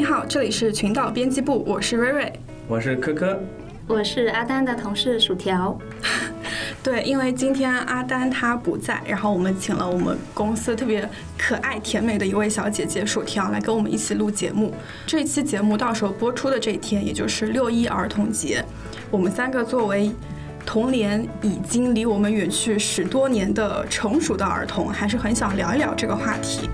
[0.00, 2.32] 你好，这里是群岛编辑部，我是瑞瑞，
[2.66, 3.38] 我是科科，
[3.86, 5.78] 我是阿丹的同事薯条。
[6.82, 11.06] 对，因为今天阿丹他不在，然后我们请了我们公司特别
[11.36, 14.72] 可爱甜美的一位小姐姐薯条来跟我们一起录节目。
[15.06, 18.64] 这期节目到时候播出的这一天，也就是六一儿童节，
[19.10, 20.10] 我们三个作为
[20.64, 26.70] 童年已经离我们远去十多年的成熟的儿童，还是很想聊一聊这个话题。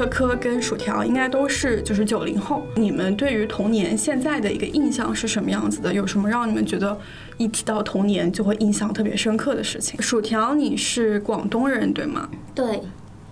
[0.00, 2.62] 科科跟薯条应该都是就是九零后。
[2.76, 5.92] 你们对于童年现在的一个印象是什么样子的？
[5.92, 6.98] 有什么让你们觉得
[7.36, 10.00] 一提到童年就会印象特别深刻的事情？
[10.00, 12.28] 薯条，你是广东人对吗？
[12.54, 12.80] 对。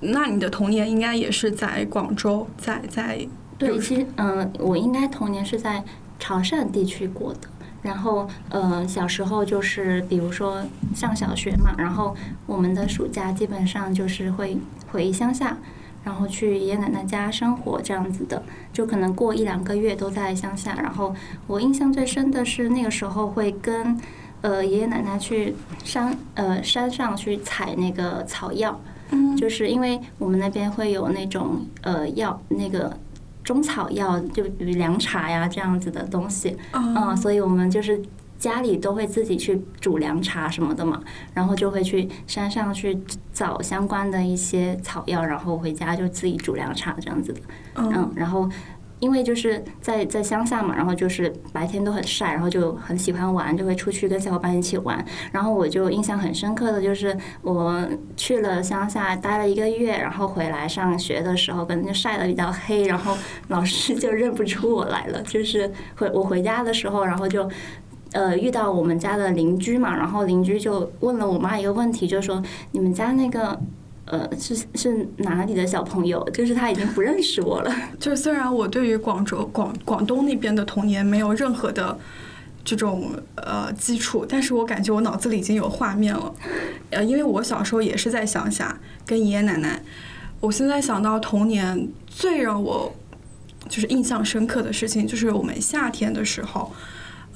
[0.01, 3.27] 那你的童年应该也是在广州，在在。
[3.57, 5.83] 对，其实嗯，我应该童年是在
[6.19, 7.41] 潮汕地区过的。
[7.81, 10.63] 然后呃，小时候就是比如说
[10.95, 12.15] 上小学嘛，然后
[12.47, 14.59] 我们的暑假基本上就是会
[14.91, 15.57] 回乡下。
[16.05, 20.75] 然后去爷爷奶奶家生活这样子的，就可能过一两个月都在乡下。
[20.81, 21.15] 然后
[21.47, 23.99] 我印象最深的是那个时候会跟
[24.41, 28.81] 呃爷爷奶奶去山呃山上去采那个草药，
[29.37, 32.97] 就是因为我们那边会有那种呃药那个
[33.45, 38.01] 中草药，就比如凉茶呀这样子的东西，嗯，所以我们就是。
[38.39, 41.03] 家里都会自己去煮凉茶什么的嘛，
[41.35, 42.97] 然后就会去山上去
[43.33, 47.41] 找相关的一些草药，然后回家就自己煮凉茶这样子的。
[47.75, 48.49] 嗯，然后
[49.01, 55.05] 因为就是在在乡下嘛，然后就是白天都很晒，然后就很喜欢玩，就会出去跟小伙伴一起玩。
[55.33, 57.85] 然后我就印象很深刻的就是我
[58.17, 63.17] 去了乡下待了一个月，然后回来上学的时候，可能就晒得比较黑，然后
[63.49, 65.21] 老师就认不出我来了。
[65.23, 67.51] 就是回我回家的时候，然后就。
[68.13, 72.43] 呃，遇到我们家的邻居嘛，然后邻居就问了我妈一个问题，就说
[72.73, 73.61] 你们家那个
[74.07, 76.27] 呃是是哪里的小朋友？
[76.31, 77.75] 就是他已经不认识我了。
[78.01, 81.99] 就虽然我对于广州广广东那边的童年没有任何的
[82.65, 86.35] 这种呃基础，但是我感觉我脑子里已经有画面了。
[86.91, 89.83] 呃，因为我小时候也是在乡下跟爷爷奶奶。
[90.41, 92.91] 我现在想到童年最让我
[93.69, 96.73] 就是印象深刻的事情，就是我们夏天的时候。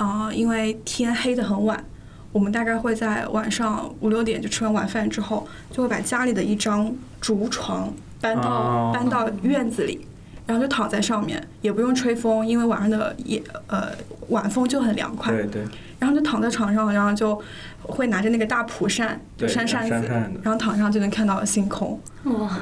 [0.02, 1.84] 啊，因为天黑的很晚，
[2.32, 10.04] 我们大概会在晚上五六点就吃完晚饭之后，就会把家里的一张竹床搬到搬到院子里，
[10.44, 13.90] 然后就躺在上面，也不用吹风，因为晚上的夜呃
[14.30, 15.32] 晚风就很凉快。
[15.32, 15.64] 对对。
[16.00, 17.40] 然后就躺在床上，然后就
[17.82, 19.92] 会拿着那个大蒲扇，扇扇子，
[20.42, 22.00] 然后躺上就能看到星空。
[22.24, 22.58] 哇。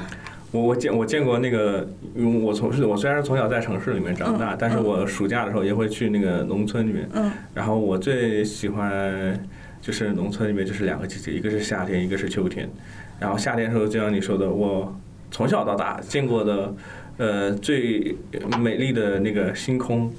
[0.51, 7.07] 我我见我见过那个，因为我从事我虽然从小在城市里面长大，但是我暑假的时候也会去那个农村里面。
[7.13, 7.31] 嗯。
[7.53, 9.47] 然后我最喜欢
[9.81, 12.69] 就是农村里面就是两个季节，一个是夏天，一个是秋天。
[13.19, 14.93] 然后夏天的时候，就像你说的，我
[15.29, 16.73] 从小到大见过的
[17.17, 18.15] 呃最
[18.59, 20.11] 美丽的那个星空，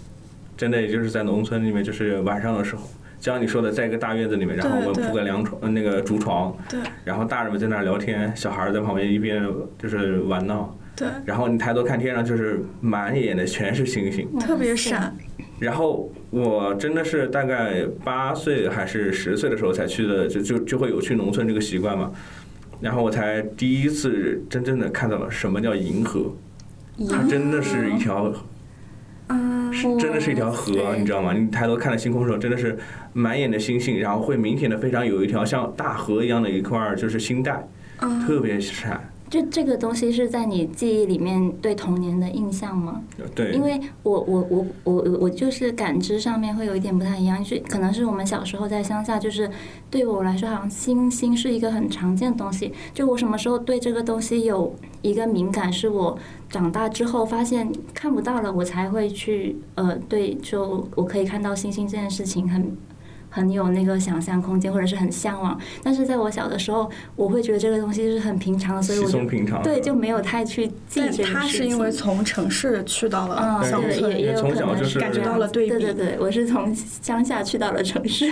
[0.57, 2.89] 真的也就是在农村里面，就是晚上的时候。
[3.23, 15.17] 就像你说的，在一个大院子里面，然后我们铺个凉床，那个竹床，对，然后大人们在那儿聊天，小孩在旁边一边就是玩闹，对，然后你抬头看天上，就是满眼的全是星星，特别闪。
[15.61, 22.11] 然后我真的是大概八岁还是十岁的时候才去的，就就就会有去农村这个习惯嘛。
[22.81, 26.35] 然后我才第一次真正的看到了什么叫银河，
[27.09, 28.35] 它真的是一条。
[29.73, 31.33] 是真的是一条河，你知道吗？
[31.33, 32.79] 你抬头看着星空的时候，真的是
[33.13, 37.67] 满眼的星星，然后会明显的非常有一条像大河一样的一块就是星带，
[38.27, 39.09] 特别闪。
[39.31, 43.01] 就这个东西是在你记忆里面对童年的印象吗？
[43.35, 49.51] 对，因为我我我我我就是感知上面会有一点不太一样，是可能是我们小时候在乡下，就是
[49.91, 52.75] 对我来说，好像星星是一个很常见的东西。
[52.93, 56.19] 就我什么时候对这个东西有一个敏感，是我
[56.53, 62.77] 长大之后发现看不到了，我才会去呃对，就我可以看到星星这件事情很。
[63.33, 65.59] 很有那个想象空间，或者是很向往。
[65.83, 69.19] 但是在我小的时候，我会觉得这个东西是很平常的，所以我就
[69.65, 75.71] 对就没有太去记这个他是因为从城市去到了乡村，也也有可能是感觉到了对比。
[75.71, 78.31] 对对对，我是从乡下去到了城市，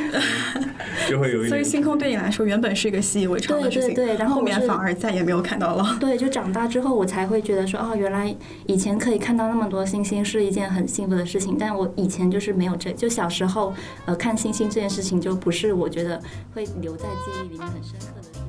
[1.08, 1.44] 就会有。
[1.46, 5.96] 所以星空对你来说原本是一个习以为常的事情，对对对，然后后面反而再也没有看到了。
[5.98, 8.34] 对，就长大之后我才会觉得说，哦，原来
[8.66, 11.56] 以前可以看到那么多星星是一件很幸福的事情。
[11.58, 13.72] 但我以前就是没有这，就小时候
[14.04, 15.72] 呃看星星这件事情就不是。
[15.72, 16.20] 我觉得
[16.52, 18.42] 会留在记忆里面很深刻的事情。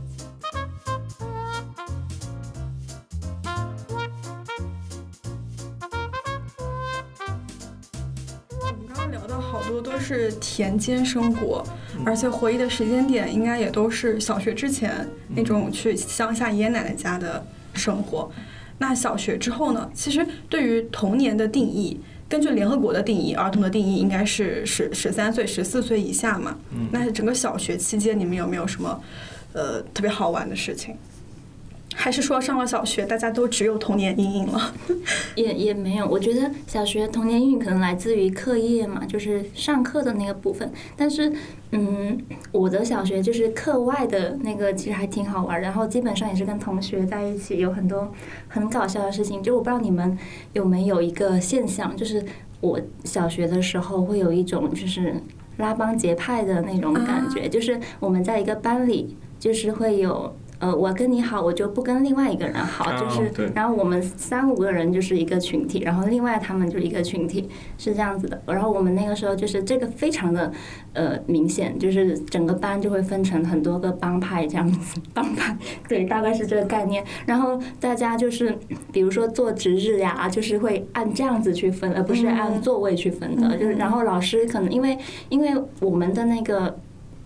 [8.60, 11.64] 我们刚刚聊到好多都是田间生活，
[12.06, 18.30] 而且回忆的时间点应该也都是小学之前那种去乡下爷爷奶奶家的生活。
[18.80, 19.88] 那小学之后呢？
[19.94, 26.58] 其实对于童年的定义，根据联合国的定义，儿童的定义应该是十十三岁、十四岁以下嘛。
[26.90, 29.04] 那整个小学期间，你们有没有什么
[29.52, 30.96] 呃特别好玩的事情？
[31.94, 34.74] 还是说上了小学，大家都只有童年阴影了？
[35.36, 40.72] 也也没有，我觉得小学童年阴影可能来自于课业嘛，就是上课的那个部分。
[40.96, 41.32] 但是，
[41.72, 42.18] 嗯，
[42.52, 45.62] 我的小学就是课外的那个，其实还挺好玩。
[45.62, 48.12] 然后基本上也是跟同学在一起，有很多
[48.48, 49.44] 很搞笑的事情。
[49.44, 50.18] 就我不知道你们
[50.54, 52.24] 有没有一个现象，就是
[52.62, 55.14] 我小学的时候会有一种就是
[55.58, 60.34] 拉帮结派的那种感觉，就是我们在一个班里，就是会有。
[60.62, 67.50] 呃，我跟你好，我就不跟另外一个人好，就是，然后我们三五个人就是一个群体，然后另外他们就一个群体，
[67.80, 68.40] 是这样子的。
[68.46, 70.52] 然后我们那个时候就是这个非常的
[70.94, 75.58] 呃明显，就是整个班就会分成很多个帮派这样子，帮派
[75.90, 77.04] 对，大概是这个概念。
[77.26, 78.56] 然后大家就是
[78.92, 83.58] 比如说做值日呀，就是会按这样子去分，而不是按座位去分的。
[83.58, 84.96] 就是然后老师可能因为
[85.30, 86.78] 因为我们的那个。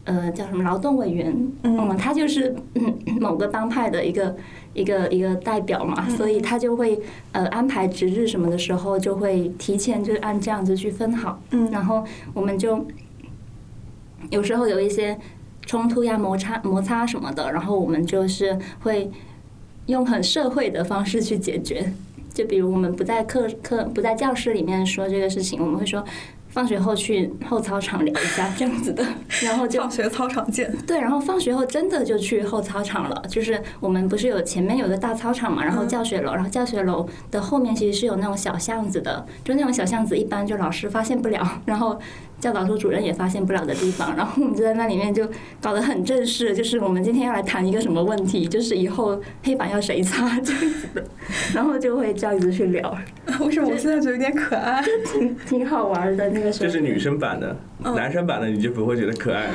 [0.06, 1.36] 呃，叫什么劳动委员？
[1.64, 2.56] 嗯，他就是
[3.20, 4.36] 某个帮派的一个
[4.74, 7.00] 一个一个代表嘛，所以他就会
[7.32, 11.42] 呃安排值日什么的时候，就会提前就按这样子去分好。
[11.50, 12.06] 嗯，然后
[12.36, 12.86] 我们就
[14.30, 15.18] 有时候有一些
[15.66, 19.10] 冲突呀、摩擦摩擦什么的，然后我们就是会
[19.88, 21.92] 用很社会的方式去解决。
[22.32, 26.06] 就比如我们不在课课不在教室里面说这个事情，我们会说。
[26.56, 29.06] 放学后去后操场聊一下这样子的，
[29.44, 30.74] 然后就放学操场见。
[30.88, 33.22] 对，然后放学后真的就去后操场了。
[33.28, 42.00] 就是我们不是有前面有个大操场嘛，然后教学楼，然后教学楼的后面其实是有那种小巷子的，就那种小巷子一般就老师发现不了，然后。
[42.40, 45.28] 教导处主任也发现不了的地方，然后我们就在那里面就
[45.62, 51.04] 搞得很正式，就是我们今天要来谈一个什么问题，就是以后黑板要谁擦这样子的，
[51.56, 52.96] 然后就会这样子去聊。
[53.40, 54.84] 为什么我现在觉得有点可爱？
[55.12, 56.66] 挺挺好玩的那个时候。
[56.66, 57.58] 这是女生版的，
[57.96, 59.54] 男生版的你就不会觉得可爱了。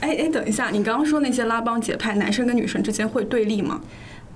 [0.00, 3.80] 哎哎，等一下，你刚刚说那些拉帮结派，男生跟女生之间会对立吗？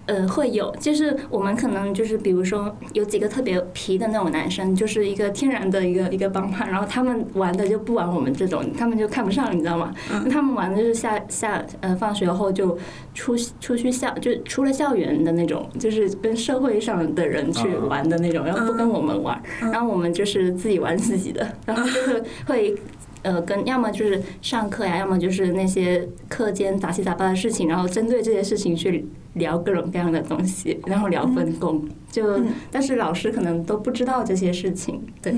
[0.07, 9.95] 呃，会有，就是我们可能就是比如说有几个特别皮的那种男生，就是一个天然的一个一个帮派，然后他们玩的就不玩我们这种，他们就看不上，你知道吗？
[10.31, 12.79] 他们玩的就是下下呃放学后就
[13.15, 22.75] 出出去校就出了校园的那种，就是跟社会上的人去玩的那种，然后不跟我们玩，然后我们就是自己玩自己的，然后就是会。
[23.23, 31.87] 呃，跟要么就是上课呀，要么就是那些课间杂七杂八的事情，然后针对这些事情去聊各种各样的东西，然后聊分工。
[32.11, 32.41] 就
[32.71, 35.01] 但是老师可能都不知道这些事情。
[35.21, 35.35] 对，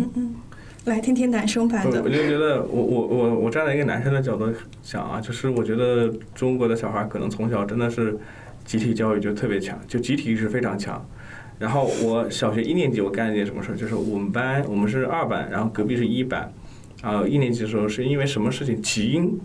[0.85, 2.03] 来听听男生版的。
[2.03, 4.53] 我就觉得，我我我我站在一个男生的角度
[4.83, 8.17] 想啊，就是我觉得中国的小孩可能从小真的是
[8.65, 11.05] 集体教育就特别强，就集体意识非常强。
[11.59, 16.53] 然后我小学一年级我干了一件什么事儿，就是我们班我们是二班，然后隔壁是一班。
[17.03, 19.39] 然后，一年级的时候是因为什么事情起因？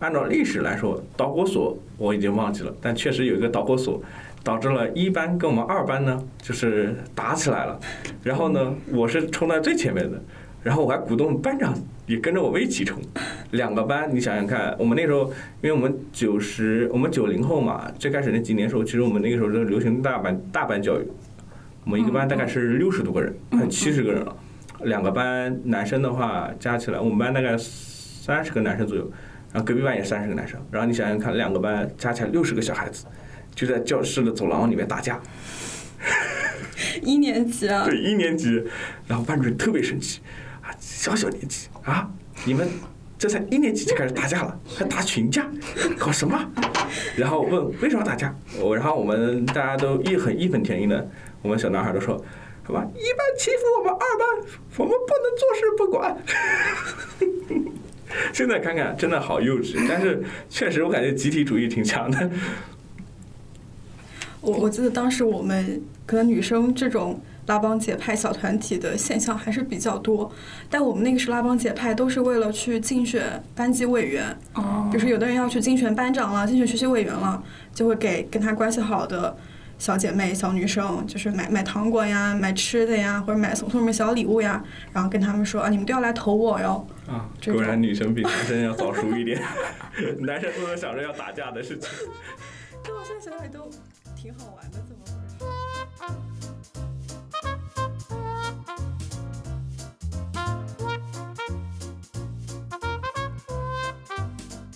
[0.00, 4.02] 按照历史来说，导火索我已经忘记了，但确实有一个导火索，
[4.42, 7.78] 导致了一班跟我们二班呢就是打起来了。
[8.22, 10.22] 然后呢，我是冲在最前面的，
[10.62, 11.74] 然后我还鼓动班长
[12.06, 13.00] 也跟着我们一起冲。
[13.52, 21.06] 两个班，你想想看，我们那时候，因为我们九十，我们九零后嘛，最开始那几年时候，其实我们那个时候是流行大班大班教育，
[21.84, 24.36] 我们一个班大概是六十多个人，快七十个人了。
[24.82, 29.10] 两个班男生的话加起来，我们班大概三十个男生左右，
[29.54, 33.04] 然后隔壁班也三十个男生，然后你想想看，两个班加起来六十个小孩子，
[33.54, 35.22] 就在教室的走廊里面打架。
[37.00, 37.84] 一年级啊？
[37.84, 38.64] 对，一年级，
[39.06, 40.20] 然后班主任特别生气，
[40.60, 42.10] 啊，小小年纪啊，
[42.44, 42.68] 你们
[43.16, 45.46] 这才一年级就开始打架了，还打群架，
[45.96, 46.36] 搞什么？
[47.16, 48.34] 然后问为什么打架？
[48.60, 51.08] 我，然后我们大家都义很义愤填膺的，
[51.42, 52.16] 我们小男孩都说。
[52.66, 52.80] 什么？
[52.94, 54.26] 一班欺负我们二班，
[54.78, 56.16] 我们不能坐视不管。
[58.32, 59.76] 现在看看，真的好幼稚。
[59.88, 62.30] 但是确实，我感觉集体主义挺强的。
[64.40, 70.30] 我我记得当时我们可能女生这种拉帮结派、小团体的现象还是比较多，
[70.68, 74.36] 但我们那个时候拉帮结派都是为了去竞选班级委员。
[74.54, 74.88] 哦。
[74.90, 77.42] 比如说，有的人要去竞选班长了，竞选学习委员了，
[77.74, 79.34] 就会给跟他关系好的。
[79.78, 84.62] 小姐妹小女生就是买买糖果呀买吃的呀或者买送送什么小礼物呀
[84.92, 86.86] 然后跟他们说啊你们都要来投我哟。
[87.06, 89.40] 啊果然女生比男生要早熟一点
[90.20, 91.88] 男生都能想着要打架的事情。
[92.82, 93.70] 但我现在想想都
[94.16, 96.54] 挺好玩的怎么回事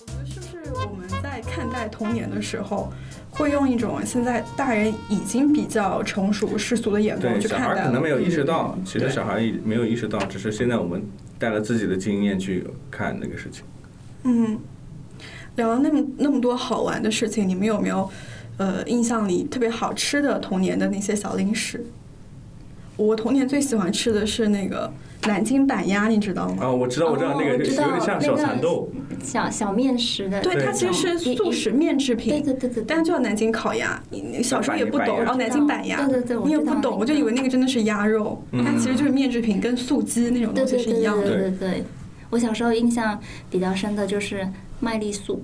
[0.01, 2.93] 我觉得是不是我们在看待童年的时候
[3.39, 7.75] 会用一种现在大人已经比较成熟世俗的眼光去看待小。
[7.77, 11.01] 孩可能没有意识到，其实小孩没有意识到，只是现在我们
[11.39, 13.63] 带了自己的经验去看那个事情。
[14.25, 14.59] 嗯，
[15.55, 18.11] 聊了那么那么多好玩的事情，你们有没有
[18.57, 21.87] 呃印象里特别好吃的童年的那些小零食？
[22.97, 24.93] 我童年最喜欢吃的是那个
[25.27, 26.65] 南京板鸭，你知道吗？
[26.65, 28.89] 啊，我知道，我知道，哦那个就点像小蚕豆，
[29.23, 34.01] 小小面食的，对，它其实是一速食面制对品，对对对，但叫南京烤鸭。
[34.11, 38.65] 你你小时候也不懂，板鸭然后南京板鸭，对对对，你也不懂，我就以为那个真的是鸭肉，嗯。
[38.65, 41.29] 它其实就是面制品，跟素鸡那种东西是对对对一样的。
[41.29, 41.85] 对对对，
[42.31, 43.19] 我小时候印象
[43.51, 44.47] 比较深的就是
[44.81, 45.43] 麦丽素，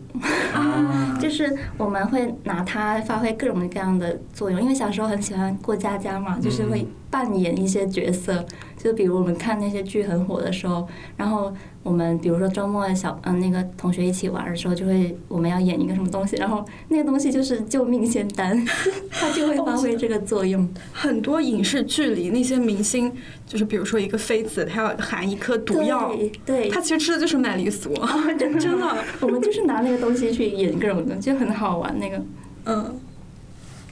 [0.53, 8.45] 啊， 就是我们会拿它发挥各种各样的作用，因为小时候很喜欢过家家嘛，就是会扮演一些角色，
[8.85, 10.87] 就比如我们看那些剧很火的时候，
[11.17, 11.51] 然后
[11.83, 18.63] 我们比如说周末小嗯、那个同学一起玩的时候，就会我们要演一个什么东西，然后那个东西就是救命仙丹，
[19.11, 20.69] 它就会发挥这个作用。
[20.93, 23.11] 很多影视剧里那些明星，
[23.47, 27.95] 就是比如说一个妃子，她要含一颗毒药，对对，她其实吃的就是麦丽素。
[27.95, 32.23] 啊真的 真的，我们就是拿那个东西去演各种东西，就很好玩那个。
[32.67, 32.95] 嗯，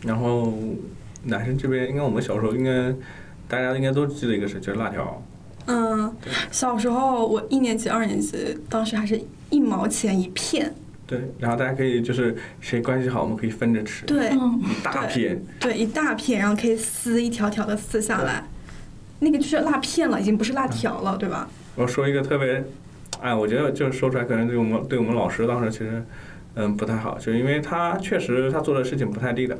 [0.04, 0.52] 然后
[1.24, 2.94] 男生这边，应该我们小时候应该
[3.52, 5.22] 大家应该都记得一个事，就是辣条。
[5.66, 6.10] 嗯，
[6.50, 10.74] 小时候我一年级、二年级，当时还是一毛钱一片，
[11.06, 15.44] 对，然后大家可以就是谁关系好，我们可以分着吃，对嗯，一大片。
[15.60, 18.42] 对，一大片，然后可以撕一条条的撕下来，
[19.18, 21.46] 那个就是辣片了，已经不是辣条了，对吧？
[21.74, 22.64] 我说一个特别，
[23.20, 26.02] 哎，我觉得就是说出来可能对我们对我们老师当时其实，
[26.54, 29.54] 嗯，不太好，就是因为他确实他做的事情不太地道。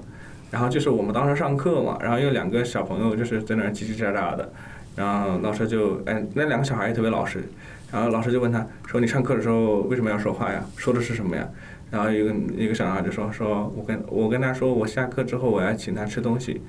[0.52, 4.52] 然后就是我们当时上课嘛，然后有两个小朋友就是在那儿叽叽喳喳的，
[4.94, 7.42] 然后老师就哎那两个小孩也特别老实，
[7.90, 10.62] 然后老师就问他说你上课的时候为什么要说话呀？
[10.76, 11.49] 说的是什么呀？
[11.90, 16.61] 然后一个一个小孩就说说我跟我跟他说我下课之后我要请他吃东西，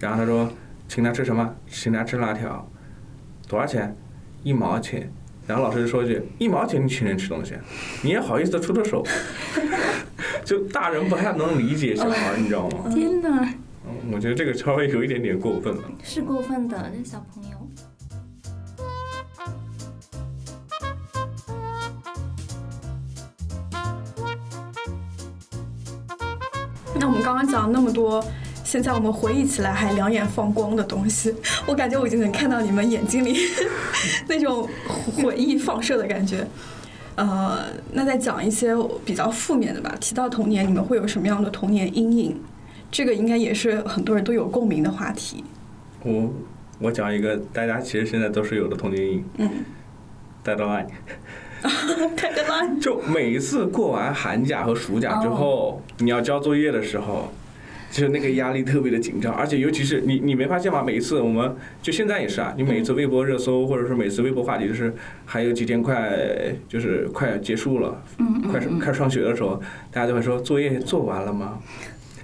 [0.00, 0.52] 然后他说
[0.86, 1.56] 请他吃什么？
[1.66, 2.70] 请他吃辣条，
[3.48, 3.96] 多少钱？
[4.42, 5.10] 一毛钱。
[5.46, 7.54] 然后老师就说一句：“一毛钱你请人吃东西，
[8.02, 9.04] 你也好意思出这手？”
[10.44, 12.90] 就大人不太能理解小孩，你知道吗？
[12.92, 13.54] 天哪，
[13.86, 15.82] 嗯，我觉得这个稍微有一点点过分了。
[16.02, 17.56] 是过分的，那小朋友。
[26.98, 28.22] 那我们刚刚讲了那么多，
[28.64, 31.34] 现在我们回忆起来还两眼放光的东西，
[31.66, 33.36] 我感觉我已经能看到你们眼睛里
[34.28, 34.68] 那种
[35.16, 36.46] 回忆放射的感觉。
[37.16, 38.74] 呃，那再讲一些
[39.04, 39.94] 比较负面的吧。
[40.00, 42.40] 提到童年，你们会有什么样的童年阴影？
[42.90, 45.44] 这个应该也是很多人都有共鸣的话题。
[46.02, 46.32] 我
[46.78, 49.50] 我讲一个大家其实现在都是有的童年阴影嗯
[50.42, 50.86] 得来。
[52.80, 57.30] 就每一次过完寒假和暑假之后，你要交作业的时候，
[57.90, 60.82] 就是那个压力特别的紧张，而且尤其是你你没发现吗？
[60.82, 64.94] 每一次我们就现在也是啊，你每一次微博热搜或者是每次微博话题，就是
[65.26, 66.16] 还有几天快
[66.68, 71.58] 就是快结束了，嗯快嗯快上学的时候，大家就会说作业做完了吗？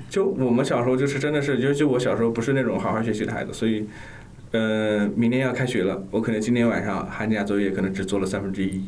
[0.08, 3.84] 就我们小时候就是真的是，尤其我小时候不是那种好好学习的孩子，所以，
[4.52, 8.84] 呃，明天要开学了，我可能今天晚上寒假作业可能只做了三分之一，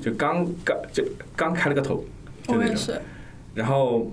[0.00, 2.04] 就刚刚就刚开了个头，
[2.46, 2.62] 就那种。
[2.62, 3.00] 我也是。
[3.52, 4.10] 然后，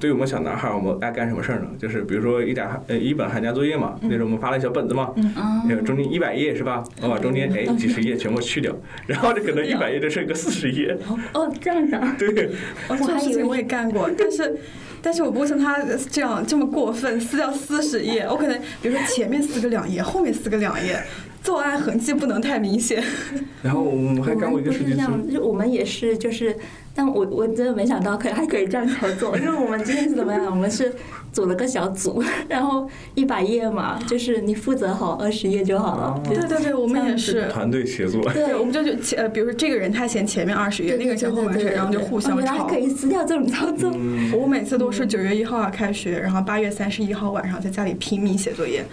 [0.00, 1.68] 对于我们小男孩儿，我们爱干什么事儿呢？
[1.78, 5.34] 就是比如说一点呃一本寒假作业嘛，那时候我们发了一小本子嘛，嗯
[5.68, 6.84] 呃中间一百页是吧？
[7.02, 8.74] 我把中间哎几十页全部去掉，
[9.06, 10.96] 然后就可能一百页就剩个四十页，
[11.34, 12.50] 哦，这样子啊， 对，
[12.88, 14.56] 我，这种事情我也干过，但是，
[15.02, 18.26] 但是我不会像他这样这么过分，撕掉四十页。
[18.28, 21.02] 我可能比如说前面撕个两页，后面撕个两页，
[21.48, 23.02] 作案痕迹不能太明显。
[23.62, 26.54] 然后我们还干过一个事情是，我们不是这样，就我们也是，就是，
[26.94, 30.44] 但我我真的没想到可以还可以这样操作，因 为我们今天是怎么样？
[30.44, 30.94] 我们是
[31.32, 36.20] 组了个小组， 然后一百页嘛，就是你负责好二十页就好了。
[36.22, 37.48] 对对对，我们也是。
[37.48, 42.78] 团队协作，对，我们就就前呃，比如说这个人他嫌前面二十页，那个人嫌后面二十页，然后就互相抄原来可。
[42.78, 43.90] 以撕掉这种操作。
[43.96, 48.84] 嗯，我每次都是九月一号要开学，然后八月三十一号晚上在家里拼命写作业，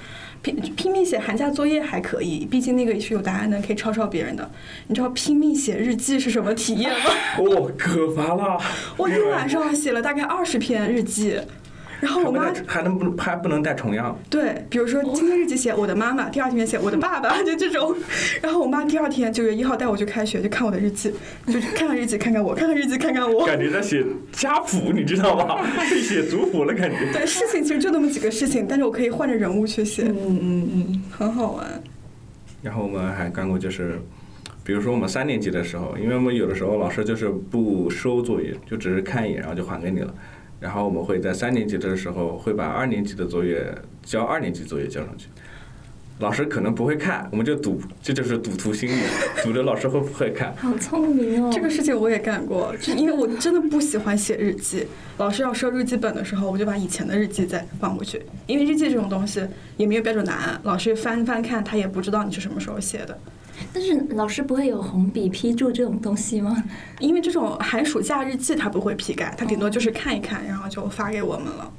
[0.46, 4.48] 拼拼命写寒假作业还可以，毕竟那个也是有答案的，可以抄抄别人的。
[4.88, 7.10] 你知道拼命写日记是什么体验吗？
[7.42, 8.62] 我，可烦了，
[8.96, 11.40] 我一晚上写了大概二十篇日记，
[12.06, 17.96] 然后我妈还能不还不能带重样，对，比如说今天日记写我的妈妈，第二天写我的爸爸，就这种。
[18.44, 21.12] 然后我妈第二天九月一号带我去开学，就看我的日记，
[21.48, 23.44] 就是看看日记看看我，看看日记看看我。
[23.48, 25.66] 感觉在写家谱，你知道吧？
[25.78, 27.12] 在写族谱了，感觉。
[27.12, 31.66] 对，事情其实就那么几个事情，但是我可以换着人物去写，嗯嗯嗯，很好玩。
[32.62, 34.00] 然后我们还干过就是，
[34.64, 40.14] 比如说我们三年级的时候，因为我们有的时候老师就是不收作业，就只是看一眼，然后就还给你了。
[40.60, 45.28] 然后我们会在三年级的时候会把二年级的作业交二年级作业交上去。
[46.20, 49.02] 老师可能不会看，我们就赌，这就是赌徒心理，
[49.44, 50.56] 赌着老师会不会看。
[50.56, 51.52] 好聪明哦！
[51.54, 54.88] 这个事情我也干过，就因为我真的不喜欢写日记。
[55.18, 59.46] 老师要收日记本的时候，我就把以前的日记再放回去，因为日记这种东西
[59.76, 63.20] 也没有标准答案，老师翻翻看，他也不知道你是什么时候写的。
[63.76, 66.64] 但是老师不会有红笔批注这种东西吗？
[67.00, 71.70] 因为这种寒暑假日记他不会批改，他顶多就是看一看，然后就发给我们了。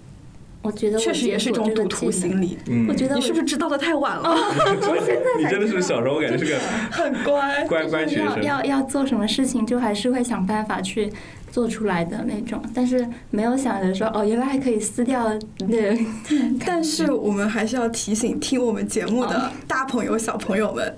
[0.61, 2.59] 我觉得确实也是一种赌徒心理。
[2.87, 4.29] 我觉得你是不是知道的太晚了？
[4.29, 6.59] 我现在你真的是小时候，我感觉是个
[6.91, 8.43] 很乖乖乖学生。
[8.43, 11.11] 要要做什么事情，就还是会想办法去
[11.51, 12.61] 做出来的那种。
[12.75, 15.97] 但是没有想着说，哦，原来还可以撕掉那。
[16.67, 20.97] 但是我们还是要提醒听我们节目的大朋友、小朋友们，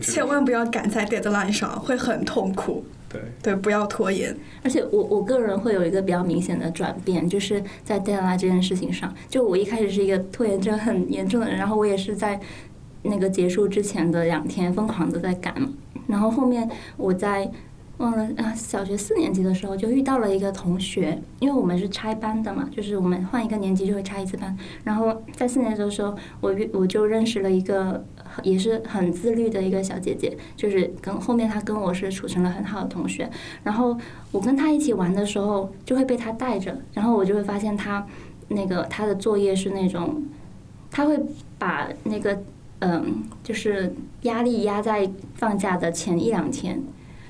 [0.00, 2.84] 千万不要赶在 deadline 上，会很痛苦。
[3.08, 4.36] 对对，不要拖延。
[4.62, 9.14] 而且我我个人会有一个比较明显的转变，就是在 deadline 这件事情上。
[9.28, 12.40] 就我一开始是一个拖延症很严重的人，然后我也是在
[13.02, 15.54] 那个结束之前的两天疯狂的在赶，
[16.06, 17.50] 然后后面我在。
[17.98, 18.52] 忘了啊！
[18.56, 24.58] 小学四年级的时候就遇到了一个同学，因为我们是拆班的嘛，就是我们换一个年级就会拆一次班。
[24.82, 28.04] 然后在四年级的时候，我遇我就认识了一个
[28.42, 33.30] 也是很自律的一个小姐姐，就是跟后面她跟我是处成了很好的同学。
[33.62, 33.96] 然后
[34.32, 38.06] 我跟她一起玩的时候，就会被她带着，然后我就会发现她
[38.48, 40.24] 那个她的作业是那种，
[40.90, 41.18] 她会
[41.58, 42.42] 把那个
[42.80, 46.82] 嗯，就是压力压在放假的前一两天。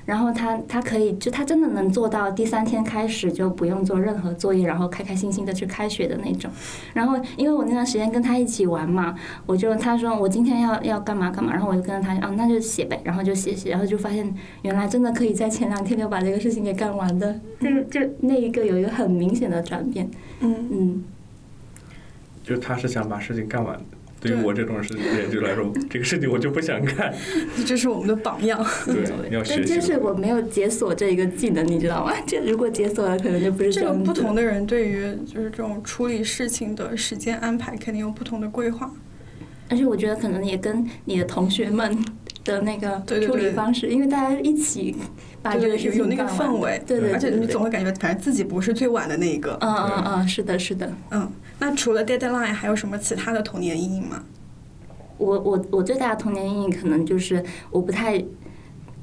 [0.05, 6.49] 然后他他可以就他真的能做到第三天开始就不用做任何作业，然后开开心心的去开学的那种。
[6.93, 14.31] 然后因为我那段时间跟他一起玩嘛，我就他说我今天要要干嘛干嘛，然后我就跟着他啊那就写呗，然后就写写，然后就发现
[14.61, 20.09] 原来真的可以在前两天就把这个事情给干完的， 就就那一个有一个很明显的转变。
[20.41, 21.03] 嗯嗯，
[22.43, 23.79] 就他是想把事情干完。
[24.25, 27.13] 对于我这种事人就来说，这个事情我就不想干。
[27.65, 28.65] 这是我们的榜样。
[28.85, 29.65] 对， 要学习。
[29.69, 32.13] 但是我没有解锁这一个技能，你知道吗？
[32.25, 34.03] 这如果解锁了，可能就不是这样。
[34.03, 38.91] 不同的人对于就是这种处理事情的时间安排，肯定有不同的规划。
[39.69, 41.97] 而且我觉得可能也跟你的同学们
[42.45, 44.95] 的那个处理方式，因为大家一起
[45.41, 49.57] 把这个事情有那个氛围，对对，而且你总会感觉反正自己不是最晚的那一个。
[49.59, 51.29] 嗯嗯嗯，是的，是的，嗯。
[51.57, 54.23] 那除了 deadline 还有什么其他的童年阴影吗？
[55.17, 58.23] 我我我最大的童年阴影可能就是我不太，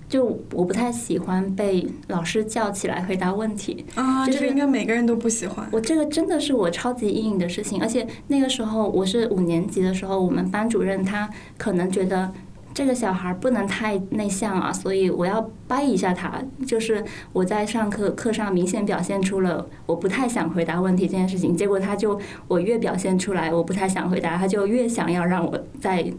[0.09, 5.67] 就我不太喜欢被老师叫起来回答问题啊，这个应该每个人都不喜欢。
[5.73, 11.29] 我这个真的是我超级阴影的事情，而且那个时候我是五年级的时候，我们班主任他
[11.59, 12.33] 可能觉得。
[12.75, 16.43] 这个小孩不能太内向啊，所以我要掰一下他。
[16.67, 26.13] 就是我在上课课上明显表现出了我不太想回答问题这件事情，结果他就我越表现出来我不太想回答，他就越想要让我在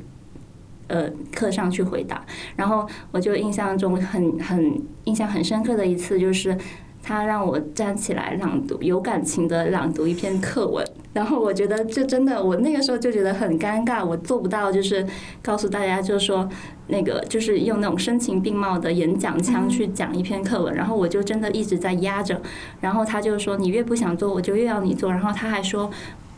[0.87, 2.25] 呃课上去回答。
[2.55, 6.57] 然后我就印象中很很印象很深刻的一次就是。
[7.05, 15.05] 他让我站起来朗读，有感情的朗读一篇课文，然后我觉得这真的，我那个时候就觉得很尴尬，我做不到，就是
[15.41, 16.49] 告诉大家，就是说
[16.87, 22.41] 那个就是用那种声情并茂的演讲腔去讲一篇课文，然后我就真的一直在压着，
[22.81, 25.89] 然后他就说你越不想做，我就越要你做，然后他还说。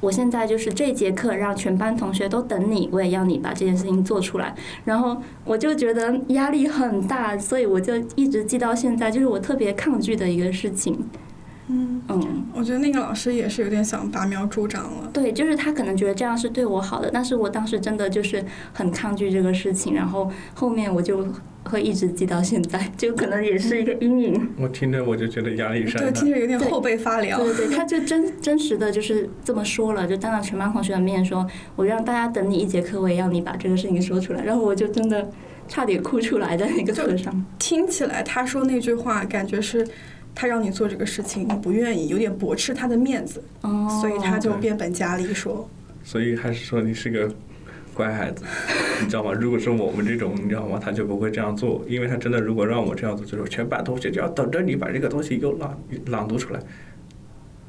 [0.01, 4.53] 我现在就是这节课让全班同学都等你，我也要你把这件事情做出来。
[4.83, 11.09] 然后我就觉得压力很大，所以我就一直记到现在，就是我特别抗拒的一个事情。
[11.67, 15.10] 嗯嗯，我觉得那个老师也是有点想拔苗助长了。
[15.12, 21.28] 对，就是他可能觉得这样是对我好的，但是我当时真的就是很抗拒这个事情，然后后面我就。
[21.67, 24.49] 会一直记到现在，就可能也是一个阴影。
[24.62, 26.12] 我听着我就觉得压力山大。
[26.12, 27.41] 对，听着有点后背发凉。
[27.41, 31.43] 对对，他就真真实的就是这么说了，就当着全班同学的面说
[31.75, 35.28] ：“我让大家等你一节课，我也要你把这个事情说出来。”然后我就真的
[35.67, 37.45] 差点哭出来，在那个课上。
[37.58, 39.88] 听起来他说那句话，感觉是
[40.36, 43.41] 他让你做这个事情，你不愿意，有点驳斥他的面子，
[44.02, 45.67] 所以他就变本加厉说。
[46.04, 47.34] 所以还是说你是个。
[47.95, 48.43] 乖孩子，
[49.02, 49.32] 你知道吗？
[49.32, 50.78] 如果是我们这种，你知道吗？
[50.78, 56.60] 他就不会这样做，因为他真的如果让我这样做，就是全班同学就要等着你把这个东西给我朗朗读出来，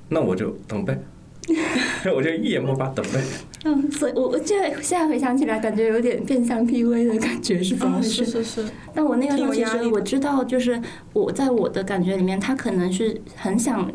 [0.08, 0.98] 那我就等呗，
[2.14, 3.20] 我就一言不发等呗。
[3.64, 8.24] 嗯，所以我我现在现在回想起来，感觉有点变相 PUA 的感觉，是怎么回事？
[8.24, 8.64] 是是是。
[8.94, 10.80] 但我那个时候其实我知道，就是
[11.12, 13.90] 我在我的感觉里面，他可能是很想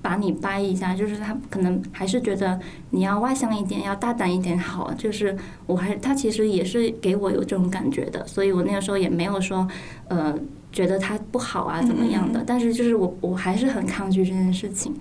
[0.00, 2.58] 把你掰一下，就是他可能还是觉得
[2.90, 4.92] 你要外向一点，要大胆一点好。
[4.94, 9.66] 就是我还他其实也是给我有这种感觉的，所以我那个时候也没有说
[10.08, 10.32] 呃
[10.70, 14.94] 觉得他不好啊怎么样的，但是就是我我还是很抗拒这件事情。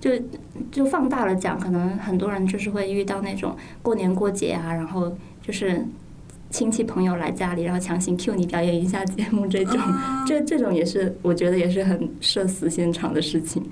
[0.00, 0.10] 就
[0.70, 5.84] 就放大了讲，可能很多人就是会遇到那种过年过节啊，然后就是
[6.50, 9.78] 亲戚朋友来家里，然后强行 cue 你表演一下节目这种，
[10.26, 13.62] 这这种也是我觉得也是很社死现场的事情。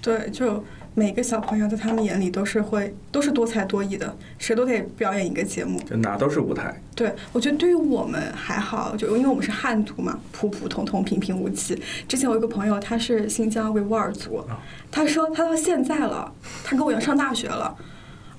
[0.00, 0.62] 对，就。
[0.98, 6.74] 每个小朋友在他们眼里都是会都是多才多艺的，谁都得表演一个节目，就哪都是舞台。
[6.96, 11.80] 对，我觉得对于我们还好，就因为我们是汉族嘛，普普通通，平平无奇。
[12.08, 14.44] 之前我有个朋友，他是新疆维吾尔族，
[14.90, 16.32] 他说他到现在了，
[16.64, 17.76] 他跟我要上大学了，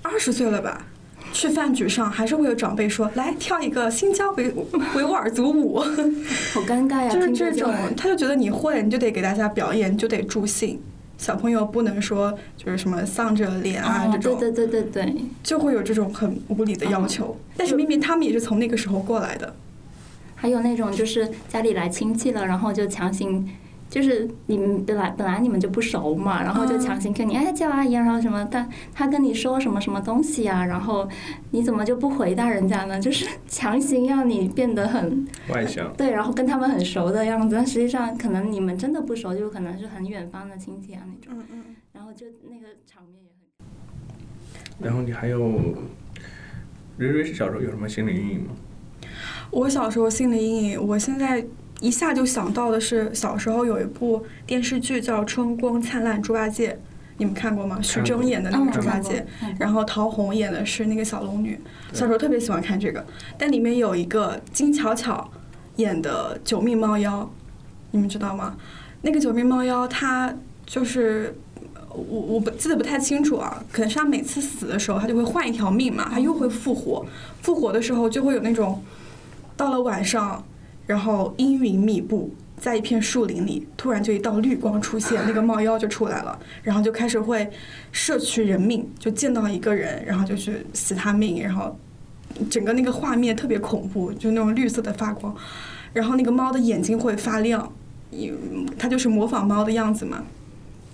[0.02, 0.86] 二十岁了吧，
[1.32, 4.54] 去饭局上还是会有长辈说来跳一个新疆维
[4.96, 10.78] 维吾尔族舞，好尴尬呀， 就是这种，他就觉得你会，你就得给大家表演，你就得助兴。
[11.20, 17.38] 小朋友不能说就是什么丧着脸啊这种，对对对对对，就会有这种很无理的要求。
[17.56, 19.54] 但是明明他们也是从那个时候过来的。
[20.36, 23.48] 还有那种就是家里来亲戚了，然后就强行。
[23.90, 31.10] 就是你们本来本来你们就不熟嘛，然后就强行跟你哎叫阿姨，然后什么但他跟你说什么什么东西啊，然后
[31.52, 33.00] 你怎么就不回答人家呢？
[33.02, 44.86] 就是强行让你变得很外向， 对，然后跟他们很熟的样子，但实际上可能你们真的不熟，就可能是很远方的亲戚啊那种，嗯嗯，然后就那个场面也很。
[44.86, 45.40] 然后你还有，
[46.98, 48.54] 瑞瑞是小时候有什么心理阴影吗？
[49.50, 51.44] 我小时候心理阴影，我现在。
[51.80, 56.72] 一下就想到的是小时候有一部电视剧叫《春光灿烂猪八戒》，
[57.18, 57.80] 你们看过吗？
[57.82, 59.26] 徐峥演的那个猪八戒，
[59.58, 61.58] 然后陶虹演的是那个小龙女。
[61.94, 63.06] 小时候特别喜欢看这个，
[63.38, 65.30] 但里面有一个金巧巧
[65.78, 67.32] 演的九命猫妖，
[67.92, 68.58] 你们知道吗？
[69.02, 71.34] 那个九命猫妖，她就是
[71.90, 77.06] 我我不记得不太清楚啊，可能是他每次死的时候，他就会换一条命嘛，他又会复活，
[77.42, 78.84] 复活的时候就会有那种
[79.56, 80.44] 到了晚上。
[80.90, 87.48] 然后阴云密布，在一片树林里，突然就一道绿光出现，那个猫妖就出来了，然后就开始会
[87.92, 91.78] 摄取人命，就见到一个人，然后就去死他命，然后
[92.50, 95.36] 整个那个画面特别恐怖，就那种绿色的发光，
[95.94, 97.72] 然后那个猫的眼睛会发亮，
[98.80, 100.26] 它就是模仿猫的样子嘛，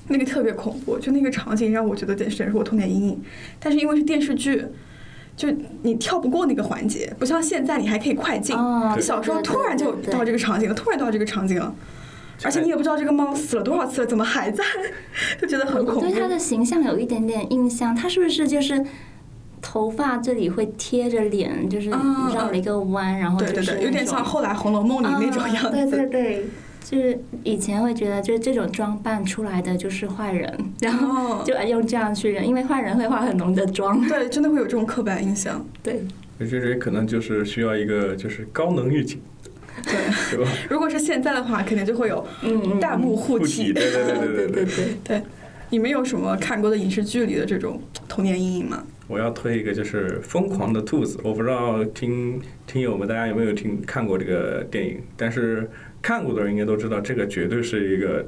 [0.09, 3.23] 那个特别恐怖，就那个场景让我觉得简直是我童年阴影，
[3.61, 4.65] 但是因为是电视剧。
[5.35, 5.49] 就
[5.83, 8.55] 你跳不过那个环节，不像现在你还可以快进。
[8.95, 11.75] 你小时候突然就到这个场景了，突然到这个场景了，
[12.43, 14.63] 而且你也不知道这个猫死了多少次了，怎么还在，
[15.39, 15.99] 就觉得很恐怖。
[16.01, 18.81] 对它的形象有一点点印象，它是不是就是
[19.61, 25.71] 头发这里会贴着脸，就是绕了一个弯，然后对对对，有点像后来《红楼梦》里那种样子。
[25.71, 26.45] 对对对。
[26.87, 34.07] 就是以前会觉得，就是这种装扮出来的就是坏人，然后就用这样去认，因为坏人会化很浓的妆。
[34.07, 35.65] 对，真的会有这种刻板印象。
[35.81, 36.01] 对，
[36.37, 39.19] 我觉得可能就是需要一个就是高能预警。
[39.83, 40.47] 对，是吧？
[40.69, 42.23] 如果是现在的话，肯定就会有
[42.79, 43.73] 弹幕护体。
[43.73, 45.21] 对对对对对对对。
[45.71, 48.83] 你们有什么看过的影视剧里的这种童年阴影吗？
[49.07, 51.17] 我要推一个，就是《疯狂的兔子》。
[51.23, 55.67] 我不知道听听友们大家有没有听看过这个电影，但是。
[56.05, 58.23] 看过的人应该都知道，这个绝对是一个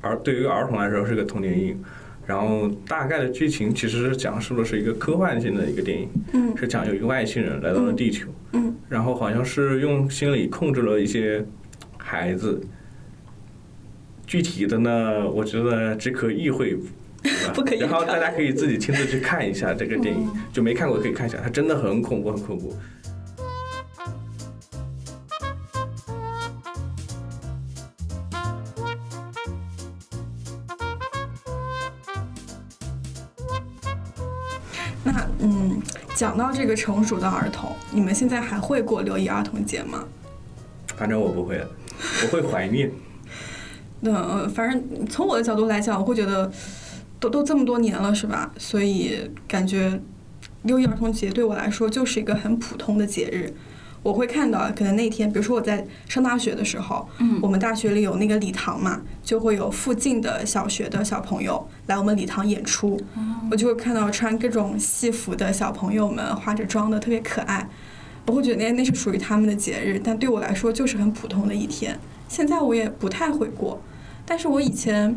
[0.00, 1.80] 儿对于儿童来说是个童年阴影。
[2.26, 6.08] 然后大概的剧情其实是讲述的是一个科幻性的一个电影，
[6.56, 8.28] 是讲有一个外星人来到了地球，
[8.88, 11.44] 然后好像是用心理控制了一些
[11.96, 12.60] 孩子。
[14.26, 16.76] 具体的呢，我觉得只可意会，
[17.54, 17.78] 不可以。
[17.78, 22.74] 然后大家可以自己亲自去看一下这个电影，就没看过可以看一下，它真的很恐怖，很恐怖。
[36.22, 40.04] 讲到这个成熟的儿童，你们现在还会过六一儿童节吗？
[40.96, 41.66] 反正我不会，
[42.22, 42.92] 我会怀念。
[44.02, 46.48] 那反正从我的角度来讲，我会觉得，
[47.18, 48.52] 都都这么多年了，是吧？
[48.56, 50.00] 所以感觉
[50.62, 53.52] 六一儿童节对我来说就是一个很普通的节日。
[54.02, 63.00] 我会看到，可能那天，比如说我在上大学的时候，嗯，我们大学里有那个礼堂嘛，就会有附近的小学的小朋友来我们礼堂演出，
[63.50, 67.68] 我就会看到穿各种戏服的小朋友们化着妆的特别可爱，
[68.26, 71.96] 我会觉得那那是属于他们的节日，但对我来说就是很普通的一天。
[72.28, 73.80] 现在我也不太会过，
[74.26, 75.16] 但是我以前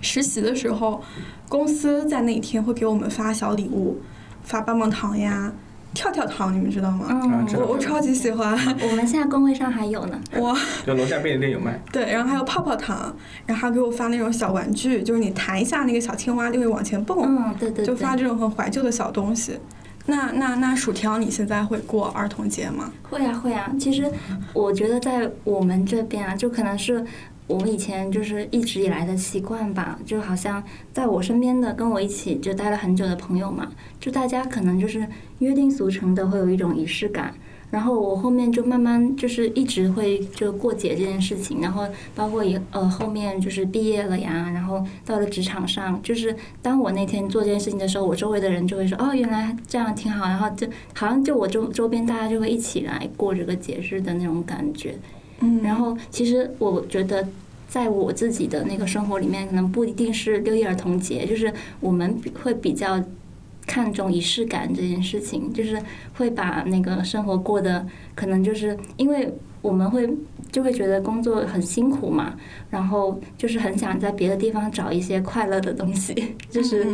[0.00, 1.02] 实习的时候，
[1.50, 4.00] 公司在那一天会给我们发小礼物，
[4.42, 5.52] 发棒棒糖呀。
[5.92, 7.06] 跳跳糖，你们知道吗？
[7.10, 8.52] 嗯，我我超级喜欢。
[8.88, 10.20] 我们现在工位上还有呢。
[10.38, 11.80] 哇， 就楼下便利店有卖。
[11.92, 13.14] 对，然后还有泡泡糖，
[13.46, 17.18] 然后还给我发那种小玩具，就是你弹一下那个小青蛙就会往前蹦。
[17.22, 17.86] 嗯，对对对。
[17.86, 19.58] 就发这种很怀旧的小东西。
[20.06, 22.90] 那那那薯条，你现在会过儿童节吗？
[23.10, 24.10] 会啊会啊，其实
[24.54, 27.04] 我觉得在我们这边啊，就可能是
[27.50, 35.04] 我们以前就是一直以来的习惯吧，就好像在我身边的跟我一起就待了很久的朋友嘛，就大家可能就是
[35.40, 37.34] 约定俗成的会有一种仪式感。
[37.72, 41.86] 然后我后面就慢慢就是一直会就过节这件事情，然后
[42.16, 54.96] 包括也呃后面就是毕业了呀，然后到了职场上，就是当我那天做这件事情的时候，我周围的人就会说哦，原来这样挺好，然后就好像就我周周边大家就会一起来过这个节日的那种感觉。
[55.40, 57.26] 嗯，然后其实我觉得
[57.68, 63.02] 在我自己的那个生活里面，可能不一定是六一儿童节，就是我们会比较。
[63.66, 65.80] 看重仪式感这件事情，就是
[66.14, 70.10] 会把那个生活过得可能就是因为我们会
[70.50, 72.34] 就会觉得工作很辛苦嘛，
[72.70, 76.84] 然后就是很想在别的地方找一些快乐的东西， 就是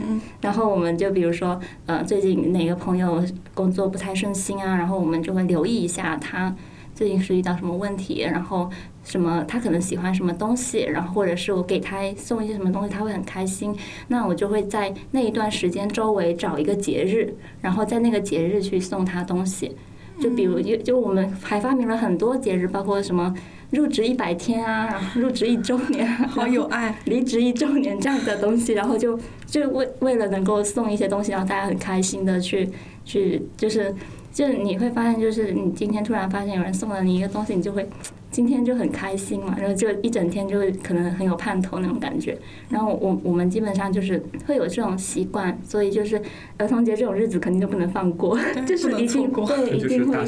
[0.42, 6.54] 然后我们就比如说呃最近哪个朋友工作不太顺心啊，然后我们就会留意一下他
[6.96, 8.68] 最近是遇到什么问题，然后。
[9.04, 9.44] 什么？
[9.46, 13.72] 他可能喜欢什么东西，然后或者是我给他送一些什么东西，他会很开心。
[14.08, 19.76] 那我就会在那一段时间周围找一个节日，然后在那个节日去送他东西。
[20.18, 23.32] 就比如，就就我们还发明了很多节日，包括什么
[23.70, 28.72] 入职一百天啊，然后入职一周年，好有爱，离职一周年这样的东西。
[28.72, 32.68] 然后就就为为了能够送一些东西，让大家很开心的去
[33.04, 33.94] 去，就是
[34.36, 37.88] 就是你会发现，就是你今天突然发现有人送了你一个东西，你就会。
[38.28, 42.36] 今天就很开心嘛，然后就一整天就 可能很有盼头那种感觉。
[42.68, 46.20] 然后我我们基本上就是会有这种习惯，所以就是
[46.58, 50.18] 儿童节这种日子肯定就不能放过， 就是一定对一定会。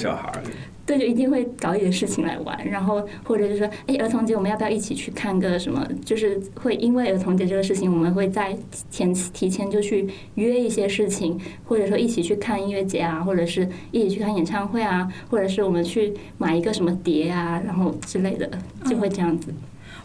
[0.88, 5.86] 对，就一定会搞一点事情来玩，然后或者就是说，哎，儿童节我们要不要一起去看个什么？
[6.02, 8.56] 就是会因为儿童节这个事情，我们会在
[8.90, 18.50] 前提前就去约一些事情，或者说一起去看音乐节啊，或者是一起去看演唱会啊，或者是我们去买一个什么碟啊，然后之类的，
[18.86, 19.52] 就会这样子。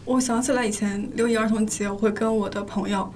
[0.04, 3.10] 我想起来以前六一儿童节，我会跟我的朋友，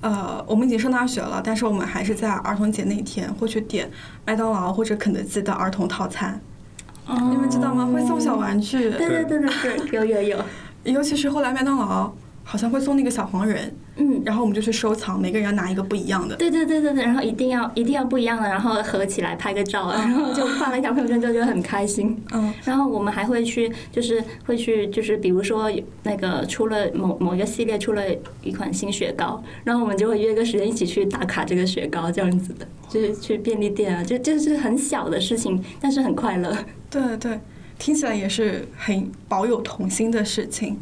[0.00, 3.88] 呃，我们已经上大学了，但是我们还是在儿童节那天会去点
[4.26, 6.40] 麦当劳或者肯德基的儿童套餐。
[7.30, 7.88] 你们知道吗？
[7.92, 8.90] 会送小玩具。
[8.90, 10.44] 对对对对对，有有有。
[10.84, 12.10] 尤其是后来麦当劳
[12.42, 16.34] 好像会送那个小黄人，嗯，然后我们就去收藏，每个人要拿一个不一样的。
[16.36, 22.20] 对对对对对，然后一定要一定要不一样的，然后合起来拍个照，然后就发了一条朋友圈，就觉得很开心。
[22.32, 25.70] 嗯， 然后我们还会去，就是会去，就是比如说
[26.04, 28.02] 那个出了某某一个系列出了
[28.42, 36.56] 一款新雪糕，然后我们就会约个时间一起去打卡这个雪糕，这样子的，就是去便利店啊，就就是很小的事情，但是很快乐。
[36.90, 37.38] 对对，
[37.78, 40.76] 听起来也是很保有童心的事情。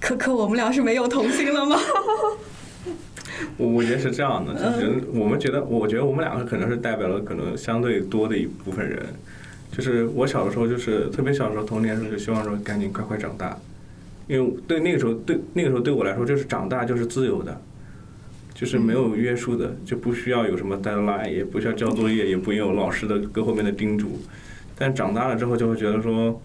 [0.00, 1.76] 可可，我们俩是没有童心了吗？
[3.56, 9.02] 我我觉得是这样的，就是我们觉得，我觉得我们两个可能是代表了可能相对多的一部分人。
[9.72, 13.56] 就是我小的时候，就是特别小的时候，童年时候就希望说赶紧快快长大，
[14.26, 17.60] 因为对那个时候，对那个时候对我来说，就是长大就是自由的，
[18.54, 24.18] 就是没有约束的，就不需要有什么 deadline，也不需要交作业，也不用有老师的各方面的叮嘱。
[24.78, 26.38] 但长大了之后，就会觉得说，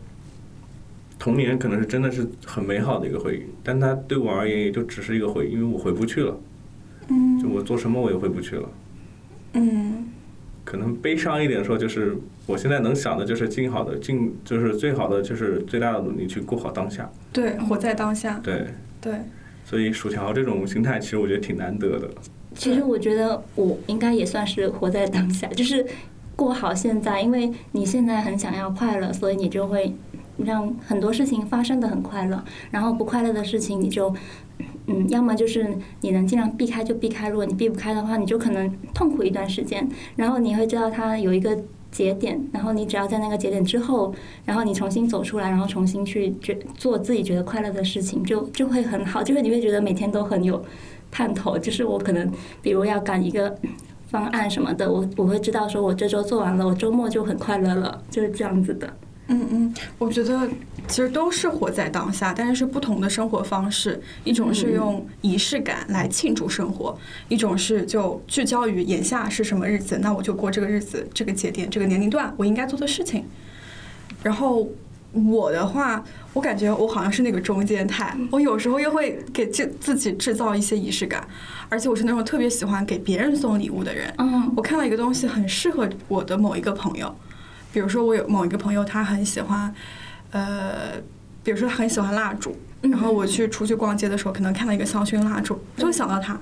[1.20, 6.40] 童年可能是真的是很美好的一个回忆，但它对我而言也就只是一个回忆，因为我回不去了。
[7.10, 7.38] 嗯。
[7.42, 8.70] 就我做什么我也回不去了。
[9.54, 10.06] 嗯。
[10.64, 12.16] 可能悲伤一点说，就是
[12.46, 17.12] 我现在能想的就是尽好的尽，就是最好的就是最大的努力去过好当下。
[17.34, 18.40] 对，活在当下。
[18.42, 18.68] 对。
[19.02, 19.14] 对。
[19.66, 22.10] 所以薯条这种心态，其实我觉得挺难得的。
[22.56, 25.86] 其实我觉得我应该也算是活在当下，就是。
[26.42, 29.94] 过好现在，因为你现在很想要快乐，所以你就会
[30.38, 32.44] 让很多事情发生的很快乐。
[32.72, 34.12] 然后不快乐的事情，你就
[34.88, 37.30] 嗯，要么就是你能尽量避开就避开。
[37.30, 39.88] 如果你避不开的话，你就可能痛苦一段时间。
[40.16, 41.56] 然后你会知道它有一个
[41.92, 44.12] 节点，然后你只要在那个节点之后，
[44.44, 49.22] 然后你重新走出来，然后重新去觉做自己觉得快乐的事情，就就会很好。
[49.22, 50.66] 就是你会觉得每天都很有
[51.12, 51.56] 盼头。
[51.60, 52.32] 就是我可能
[52.64, 53.56] 比如要赶一个。
[54.12, 58.94] 方案什么的，我我会知道，说我这周做完了，我周末就很快乐了，就是这样子的。
[59.28, 60.50] 嗯嗯，我觉得
[60.90, 64.02] 其实都是活在当下，但是是不同的生活方式。
[64.26, 66.98] 一种是用仪式感来庆祝生活，
[67.30, 73.24] 一种是就聚焦于眼下是什么日子，那我就过这个日子，这个节点，这个年龄段我应该做的事情。
[74.22, 74.68] 然后
[75.14, 81.28] 我的话，我感觉我好像是那个中间态，我有时候又会给自自己制造一些仪式感，
[81.68, 84.14] 而且我是那种特别喜欢给别人送礼物的人。
[84.18, 87.14] 嗯我看到一个东西很适合我的某一个朋友，
[87.74, 89.74] 比如说我有某一个朋友，他很喜欢，
[90.32, 90.94] 呃，
[91.44, 96.40] 比如说他很喜欢蜡烛，然后我去出去逛街的时候，可能看到一个香薰蜡烛，就会想到他，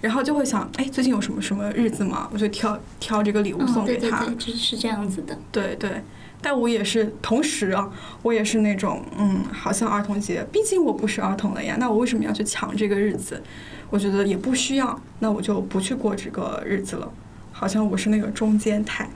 [0.00, 2.28] 然后就会想，哎，最近有什么什么日子吗？
[2.32, 4.24] 我就挑挑这个礼物嗯，送给他。
[4.24, 5.38] 对对对，就是是这样子的。
[5.52, 6.02] 对对，
[6.40, 7.90] 但我也是，同时啊，
[8.22, 13.42] 我也是那种，嗯，好像儿童节，毕竟我不是儿童了呀，那我为什么要去抢这个日子？
[13.90, 17.10] 我觉得也不需要，那我就不去过这个日子了。
[17.50, 19.08] 好像我是那个中间态，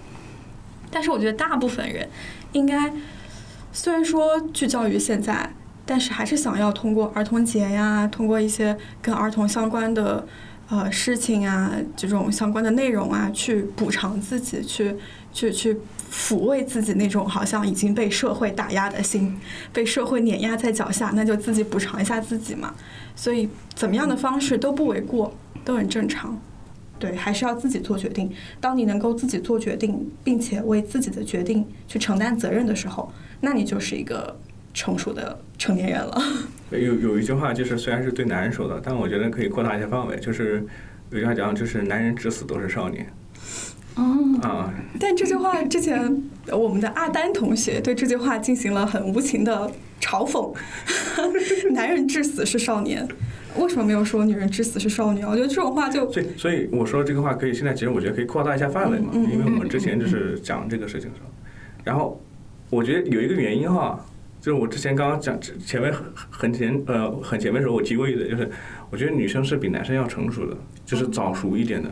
[0.91, 2.09] 但是我觉得大部分人
[2.53, 2.93] 应该，
[3.73, 5.53] 虽然说聚焦于现在，
[5.87, 10.27] 但是还是想要通过儿童节呀，通过一些跟儿童相关的
[10.73, 14.97] 呃事情啊，这种相关的内容啊，去补偿自己，去
[15.31, 15.77] 去去
[16.11, 19.39] 抚慰自己那种好像已经被社会打压的心，
[19.71, 22.75] 被社会碾压在脚下，那就自己补偿一下自己嘛。
[23.15, 26.41] 所以怎么样的方式都不为过，都很正常。
[26.99, 28.33] 对，还是要自己做决定。
[28.59, 34.39] 当你能够自己做决定，并且为自己的决定去承担责任的时候，那你就是一个
[34.75, 36.23] 成熟的成年人了。
[36.71, 40.65] 有有一句话就是，虽然是对男人说的，但我觉得可以扩大一下范围，就是
[41.11, 43.07] 有句话讲，就是男人至死都是少年
[43.97, 44.03] 哦，
[44.43, 44.73] 啊。
[44.99, 50.55] 但这句话之前，我们的阿丹同学对这句话进行了很无情的嘲讽
[51.73, 53.07] ：“男人至死是少年，
[53.59, 61.31] 为什么没有说女人至死是少女啊？”我觉得这种话就所以，所以我说这个话可以，现在其实我觉得可以扩大一下范围嘛，嗯嗯嗯因为我们之前就是讲这个事情的时候，
[61.85, 62.19] 然后
[62.71, 64.03] 我觉得有一个原因哈，
[64.43, 68.51] 就是我之前刚刚讲前面很很前呃很前面的时候我提过一点，就是
[68.91, 71.89] 我觉得女生是比男生要成熟的，就是早熟一点的，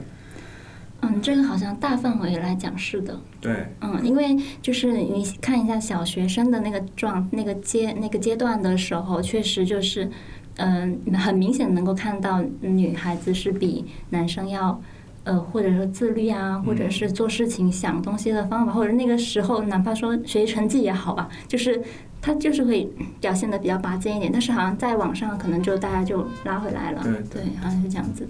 [1.03, 3.21] 嗯，这个好像大范围来讲是的。
[3.41, 10.11] 对，嗯，因为就是你看一下小学生的那个状那个阶那个阶段的时候，确实就是，
[10.57, 14.83] 嗯、很明显能够看到女孩子是比男生要。
[15.25, 21.81] 呃，或者说自律啊，或者是做事情、想东西的方法，或者那个时候哪怕说学习成绩也好吧，就是
[22.23, 24.33] 他就是会表现的比较拔尖一点。
[24.33, 28.27] 但是好像在网上可能就大家就拉回来了，对好像是这样子。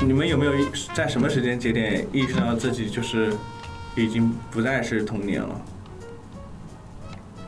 [0.00, 0.52] 你们有没有
[0.94, 3.34] 在什么时间节点意识到自己就是
[3.94, 5.60] 已经不再是童年了？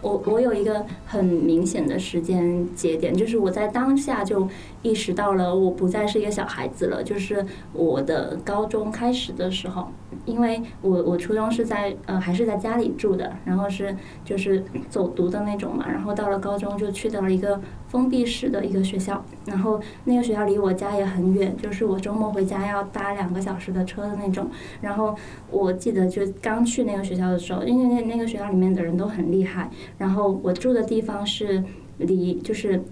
[0.02, 4.48] 我我有一个很明显的时间节点，就是我在当下就
[4.82, 7.02] 意识到了我不再是一个小孩子了。
[7.02, 9.88] 就是我的高中开始的时候，
[10.24, 24.48] 因为我我初中是在呃还是在家里住的，然后是就是走读的那种嘛，然后到了高中就去到了一个封闭式的一个学校，然后那个学校离我家也很远，就是我周末回家要搭两个小时的车的那种。
[24.80, 25.14] 然后
[25.50, 29.70] 我记得就刚去那个学校的时候，因为那那个学校里面的人都很厉害。
[29.98, 31.62] 然后我住的地方是
[31.98, 32.82] 离就是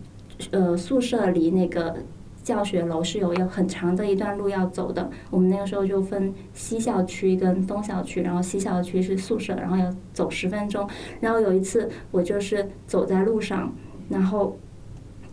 [0.50, 1.96] 呃宿舍离那个
[2.42, 5.10] 教学楼是有有很长的一段路要走的。
[5.30, 10.88] 我们那个时候就分西校区跟东校区，然后西校区是宿舍，然后要走十分钟。
[11.20, 13.72] 然后有一次我就是走在路上，
[14.08, 14.56] 然后。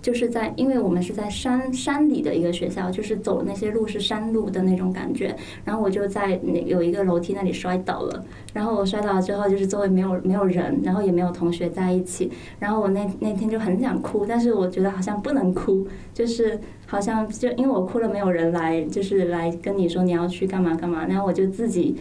[0.06, 5.36] 就是在，因为我们是在山山里的一个学校，就是走那些路是山路的那种感觉。
[5.64, 12.32] 然后我就在那有一个楼梯那里摔倒了，然后我摔倒了之后，就是周围没有没有人，然后也没有同学在一起。
[12.60, 21.08] 然后我那那天就很想哭，但是我觉得好像不能哭，就是好像就因为我哭了，没有人来，就是来跟你说你要去干嘛干嘛。
[21.08, 21.96] 然后我就自己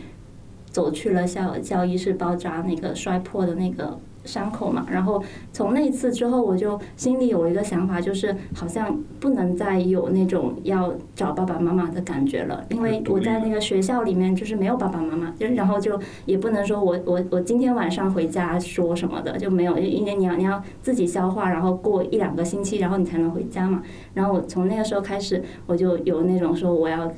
[0.66, 3.98] 走去了校校医室包扎那个摔破的那个。
[4.24, 23.82] 伤口嘛，然后从那一次之后，我就心里有一个想法，就是好像不能再有那种要找爸爸妈妈的感觉了，因为我在那个学校里面就是没有爸爸妈妈，就然后就也不能说我我我今天晚上回家说什么的就没有，因为你要你要自己消化，然后过一两个星期，然后你才能回家嘛。
[24.14, 27.12] 然后我从那个时候开始，我就有那种说我要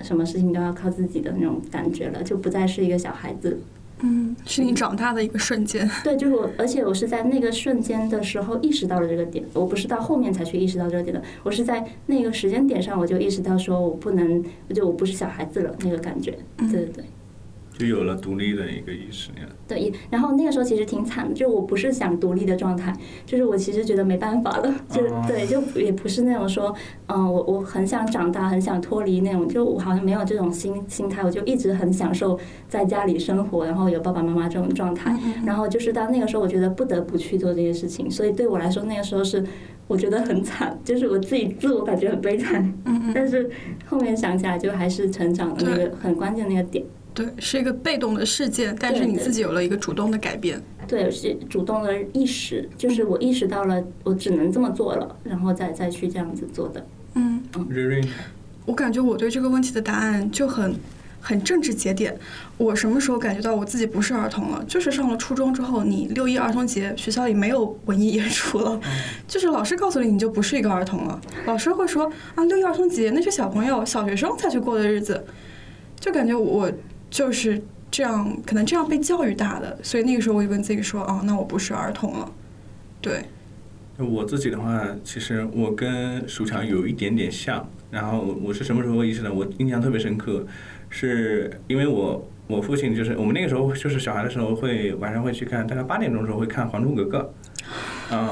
[0.00, 3.60] 什么事情都要靠自己的那种感觉了，就不再是一个小孩子。
[4.02, 5.88] 嗯，是你长大的一个瞬间。
[6.02, 16.36] 对，就是我，而且我是在那个瞬间的时候意识到了这个点，我不是到后面才去意识到这个点的，我是在那个时间点上我就意识到说我不能，就我不是小孩子了那个感觉。
[16.58, 17.04] 对对对。
[17.78, 19.30] 就有了独立的一个意识。
[19.66, 22.94] 对，然后那个时候其实挺惨的，就我不是想独立的状态，
[23.24, 26.74] 就是我其实觉得没办法了，就对，就也不是那种说，
[27.06, 35.16] 嗯，我我很想长大，很想脱离那种，就我好像没有这种心心态，我就一直很享受在家里生活，然后有爸爸妈妈这种状态，
[35.46, 39.42] 然后就是到那个时候，我觉得不得不去做这些事情，所以对我来说，那个时候是
[39.88, 42.62] 我觉得很惨，就是我自己自我感觉很悲惨。
[42.84, 43.50] 嗯嗯，但是
[43.86, 46.84] 后面想起来，就还是成长的那个很关键那个点。
[47.14, 50.62] 对，是一个被动的事件，但是你自己有了一个主动的改变。
[50.88, 56.86] 对，是主动的意识，就是我意识到了，我只能这么做了，然后再再去这样子做的。
[57.14, 58.02] 嗯，瑞瑞，
[58.64, 60.74] 我感觉我对这个问题的答案就很
[61.20, 62.18] 很政治节点。
[62.56, 64.64] 我什么时候感觉到我自己不是儿童了？
[64.66, 68.80] 就是上了初中之后，你六一儿童节学校里没有文艺演出了，
[69.28, 71.20] 就是老师告诉你你就不是一个儿童了。
[71.46, 75.24] 老师会说啊，六一儿童节那是小朋友、小学生才去过的日子，
[76.00, 76.70] 就感觉我。
[77.12, 82.32] 就是这样，可能这样被教育大的，所以那个时候我就跟自己说，哦，那我不是儿童了。
[83.02, 83.24] 对，
[83.98, 87.68] 我自己的话，其实我跟舒强有一点点像。
[87.90, 89.30] 然后我是什么时候意识到？
[89.30, 90.46] 我印象特别深刻，
[90.88, 97.18] 是因为我我父亲就是我们那个时候就是小孩的时候会晚上会去看，大概八点钟的时候会看《还珠格格》，
[98.10, 98.30] 嗯，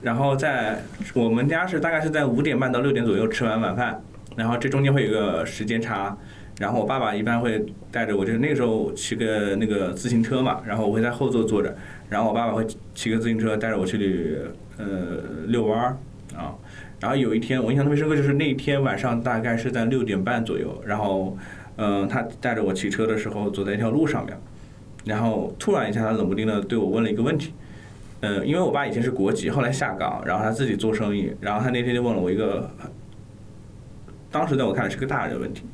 [0.00, 4.02] 然后在我们家是大概是在五点半到六点左右吃完晚饭，
[4.34, 6.16] 然后这中间会有一个时间差。
[6.62, 11.76] 然后我爸爸一般会带着我，就是那个时候骑个那个自行车嘛，然后我会在后座坐着，
[12.08, 14.38] 然后我爸爸会骑个自行车带着我去
[14.78, 14.86] 呃
[15.48, 15.96] 遛弯儿
[16.36, 16.54] 啊。
[17.00, 21.36] 然后有一天我印象特别深刻，就是那一天晚上大概是在六点半左右，然后
[21.78, 24.38] 嗯他带着我骑车的时候走在一条路上面，
[25.04, 27.52] 然后突然一下他冷不丁的对我问了一个问题，
[28.20, 32.70] 嗯因为我爸以前是国籍，后来下岗，然后他自己做生意，然后他那天就问了我一个，
[34.30, 35.64] 当时在我看来是个大人问题。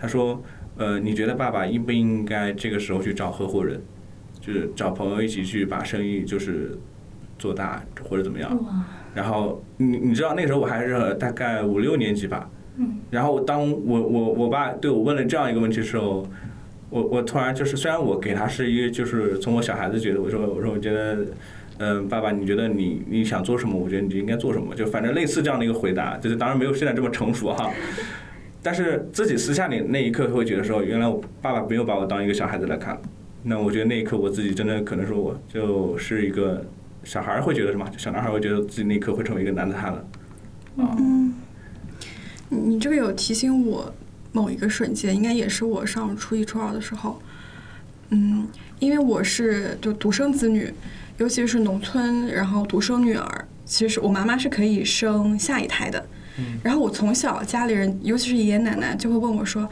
[0.00, 0.42] 他说
[0.78, 3.80] ：“呃，你觉得爸爸应不应该这个时候去找合伙人，
[4.40, 6.78] 就是找朋友一起去把生意就是
[7.38, 8.58] 做大或者怎么样？
[9.14, 12.48] 然后你你知道那时候我还是大概五六年级吧。
[13.10, 16.26] 然后当我我我爸对我问了这样一个问题的时候，
[16.88, 21.18] 我我突然就是虽然我给他是一个就是从我小孩子觉得我说我说我觉得
[21.78, 23.76] 嗯爸爸你觉得你你想做什么？
[23.76, 24.74] 我觉得你就应该做什么。
[24.74, 27.70] 就反正类似这样的一个回答，就是当然没有现在这么成熟哈。”
[28.62, 33.00] 但是自己私下里那一刻会觉得说，原来我爸爸没有把我当一个小孩子来看，
[33.44, 36.64] 那我觉得那一刻我自己真的可能说我就是一个
[37.02, 40.04] 小孩会觉得什么，小男孩会觉得自己那一刻会成为一个男子汉了。
[40.76, 41.34] 嗯，
[42.50, 43.94] 你这个有提醒我
[44.32, 47.20] 某一个瞬间，应该也是我上初一初二的时候，
[48.10, 48.46] 嗯，
[48.78, 50.70] 因为我是就独生子女，
[51.16, 56.04] 尤其是农村，然后独生女儿，其实我妈妈是可以生下一胎的。
[56.62, 59.68] 然后我从小家里人，尤其是爷爷奶奶，就会问我说：“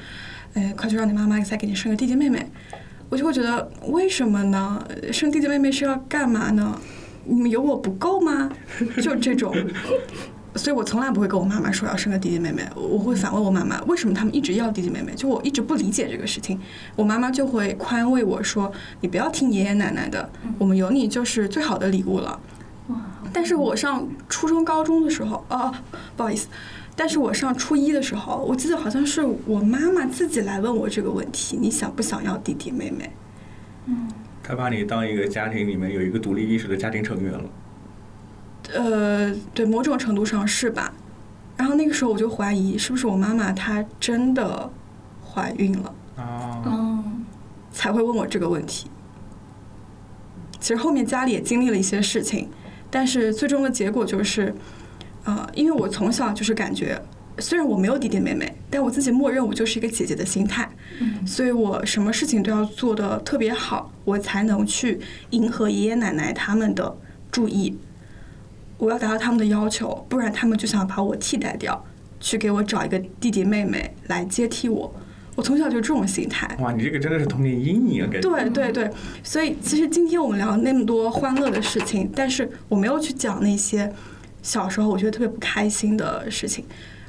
[0.54, 2.46] 哎，快去让你妈妈再给你生个弟弟妹妹。”
[3.10, 4.86] 我就会觉得为什么呢？
[5.10, 6.78] 生弟弟妹妹是要干嘛呢？
[7.24, 8.50] 你们有我不够吗？
[9.02, 9.54] 就这种，
[10.56, 12.62] 所以我从来不会跟我妈妈说要生个弟弟妹妹。
[12.74, 15.14] 我会反问我妈妈，为什么他们一直要弟弟妹妹？
[15.14, 16.60] 就我一直不理解这个事情。
[16.96, 22.38] 我妈妈就会宽慰我说：“你不要听爷爷奶奶的，我们有你就是最好的礼物了。”
[23.38, 25.72] 但是我上初中、高中的时候，哦，
[26.16, 26.48] 不好意思，
[26.96, 33.12] 但是我上初一的时候，我记得好像是我妈妈自己来问我这个问题：你想不想要弟弟妹妹？
[33.86, 34.08] 嗯，
[34.42, 37.44] 他把你当一个家庭里面有一个独立意识的家庭成员了。
[38.74, 40.92] 呃，对，某种程度上是吧？
[41.56, 44.68] 然后那个时候我就怀疑，是不是我妈妈她真的
[45.24, 47.04] 怀孕了啊？
[47.70, 48.90] 才会问我这个问题。
[50.58, 52.48] 其实后面家里也经历了一些事情。
[52.90, 54.54] 但是最终的结果就是，
[55.24, 57.00] 呃，因为我从小就是感觉，
[57.38, 60.68] 虽然我没有弟弟妹妹，但我自己默认我就是一个姐姐的心态，
[61.26, 66.96] 所以我什么事情都要做的特别好，我才能去迎合爷爷奶奶他们的
[67.30, 67.76] 注意，
[68.78, 71.84] 我要达到他们的要求，不然他们就想把我替代掉，
[72.18, 74.94] 去给我找一个弟弟妹妹来接替我。
[75.38, 76.52] 我从小就这种心态。
[76.58, 78.08] 哇，你这个真的是童年阴影啊！
[78.10, 78.28] 感觉。
[78.28, 78.90] 对对对，
[79.22, 83.88] 所以其实今天我们聊那么多欢乐的事情，但是我没有去讲那些
[84.42, 86.64] 小时候我觉得特别不开心的事情。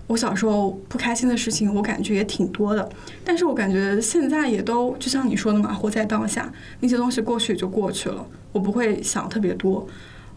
[0.06, 2.88] 我小时候不开心的事情，我感觉也挺多的。
[3.26, 9.88] 但是我感觉现在也都就像你说的嘛，活在当下，那些东西过去就过去了，我不会想特别多。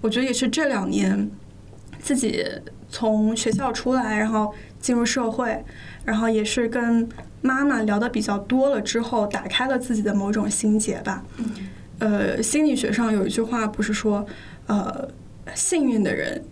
[0.01, 1.31] 我觉得也是这两年
[2.01, 2.43] 自己
[2.89, 5.63] 从学校出来，然后进入社会，
[6.07, 7.07] 然后也是跟。
[7.43, 11.23] 妈妈聊的比较多了之后，打开了自己的某种心结吧。
[11.99, 14.25] 呃，心理学上有一句话不是说，
[14.67, 15.09] 呃，
[15.55, 16.43] 幸运的人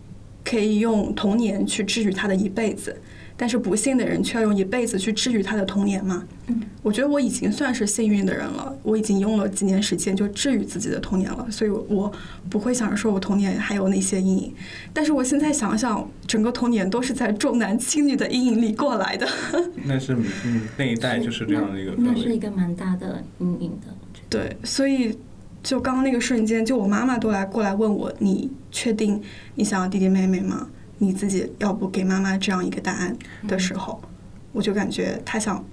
[0.44, 3.00] 可以用童年去治愈他的一辈子。
[3.40, 6.22] 但是不幸的人却要用一辈子去治愈他的童年吗？
[6.48, 12.12] 嗯，我觉得我已经算是幸运的人了，我已经用了几年时间就治愈自己的童年了，所以我
[12.50, 14.52] 不会想着说我童年还有那些阴影。
[14.92, 19.26] 但是我现在想想，整个童年都是在重男轻女的阴影里过来的。
[19.86, 20.14] 那是
[20.44, 21.94] 嗯，那一代就是这样的一个。
[21.96, 23.94] 那是一个蛮大的阴影的。
[24.28, 25.16] 对，所以
[25.62, 29.18] 就刚刚那个瞬间，就我妈妈都来过来问我，你确定
[29.54, 30.68] 你想要弟弟妹妹吗？
[31.02, 33.16] 你自己要不给妈妈这样一个答案
[33.48, 34.00] 的时候，
[34.52, 35.64] 我就感觉他想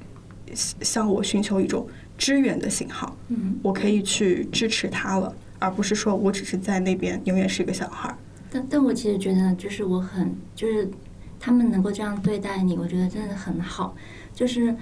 [0.53, 1.85] 向我寻求一种
[2.17, 8.17] 支援的信号，嗯，我可以去支持他了，而不是说我只是在那边永远是一个小孩儿。
[8.49, 10.89] 但但我其实觉得，就是我很就是
[11.37, 13.93] 他们能够这样对待你，我觉得真的很好，
[14.33, 14.73] 就是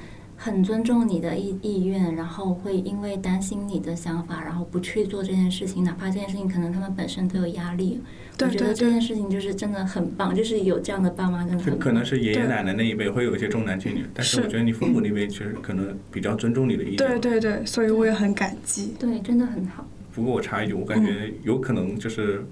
[0.46, 8.00] 很尊重你的意意愿，然后会因为担心你的想法，然后不去做这件事情，哪怕这件事情可能他们本身都有压力。
[8.38, 11.80] 对对我觉得这件，事情就是真的很棒，就是有这样的爸妈真的就很。
[11.80, 16.96] 可能是爷爷奶奶那一辈会有一些重男轻女，但是是我觉得你父母那辈其实可能比较尊重你的意愿。
[16.98, 18.94] 对对对，所以我也很感激。
[19.00, 19.84] 对，真的很好。
[20.14, 22.46] 不过我插一句，我感觉有可能就是，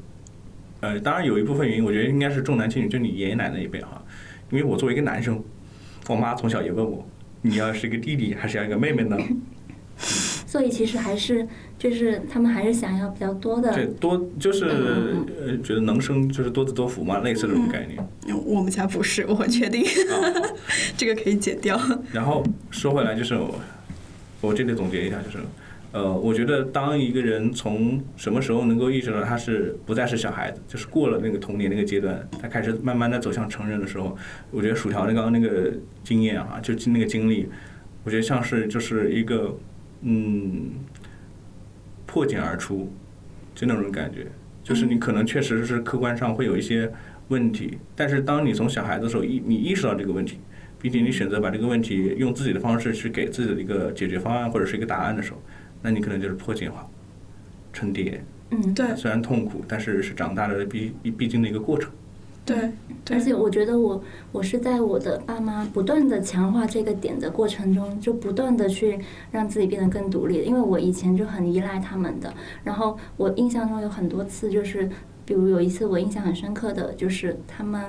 [0.80, 4.04] 呃，当然有一部分原因，我觉得应该是重男轻女，就你爷爷奶奶那一辈哈。
[4.50, 5.40] 因为我作为一个男生，
[6.08, 7.06] 我妈从小也问我，
[7.44, 9.18] 你要是一个弟弟还是要一个妹妹呢？
[10.48, 11.48] 所以其实还是
[11.80, 18.38] 就是他们还是想要比较多的对多就是嗯呃，觉得能生就是多子多福嘛，类似这种概念。
[18.46, 20.54] 我们家不是，我确定啊，
[20.98, 21.80] 这个可以剪掉。
[22.12, 23.60] 然后说回来，就是我
[24.42, 25.38] 我这里总结一下，就是
[25.94, 34.18] 呃，我觉得当一个人从什么时候能够意识到他是不再是小孩子，就是过了那个童年那个阶段，他开始慢慢的走向成人的时候，
[34.50, 35.72] 我觉得薯条那刚刚那个
[36.04, 37.48] 经验啊，就那个经历，
[38.04, 39.56] 我觉得像是就是一个
[40.02, 40.72] 嗯
[42.08, 42.92] 破茧而出，
[43.54, 44.26] 就那种感觉，
[44.64, 46.92] 就是你可能确实是客观上会有一些
[47.28, 50.40] 问题，但是当你从小孩子的时候意你意识到这个问题，
[50.82, 55.38] 并且你选择把这个问题用自己的方式去给自己的一个解决方案或者是一个答案的时候，
[55.84, 56.90] 那你可能就是破茧化
[57.72, 58.24] 成蝶。
[58.50, 61.92] 嗯，对虽然痛苦，但是是长大的必必经的一个过程。
[62.46, 62.58] 对
[63.06, 69.00] 对而，且我觉得我我是在我的爸妈不断的强化这个点的过程中，就不断的去
[69.32, 70.44] 让自己变得更独立。
[70.44, 74.90] 因为我以前就很依赖他们的，然后我印象中有很多次，就是
[75.26, 77.82] 比如有一次我印象很深刻的就是他们。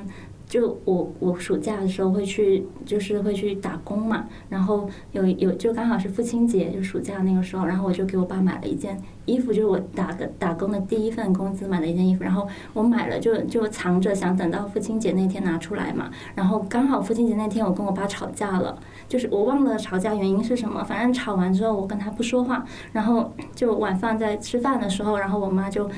[0.47, 16.11] 就我我暑假的时候会去，就是会去打工嘛，然后有有就刚好是父亲节，就暑假那个时候，然后我就给我爸买了一件衣服，就是我打的打工的第一份工资买的一件衣服，然后我买了就就藏着，想等到父亲节那天拿出来嘛。
[16.35, 25.89] 然后刚好父亲节那天我跟我爸吵架了，就是我忘了吵架原因是什么，反正吵完之后我跟他不说话，然后就晚饭在吃饭的时候，然后我妈就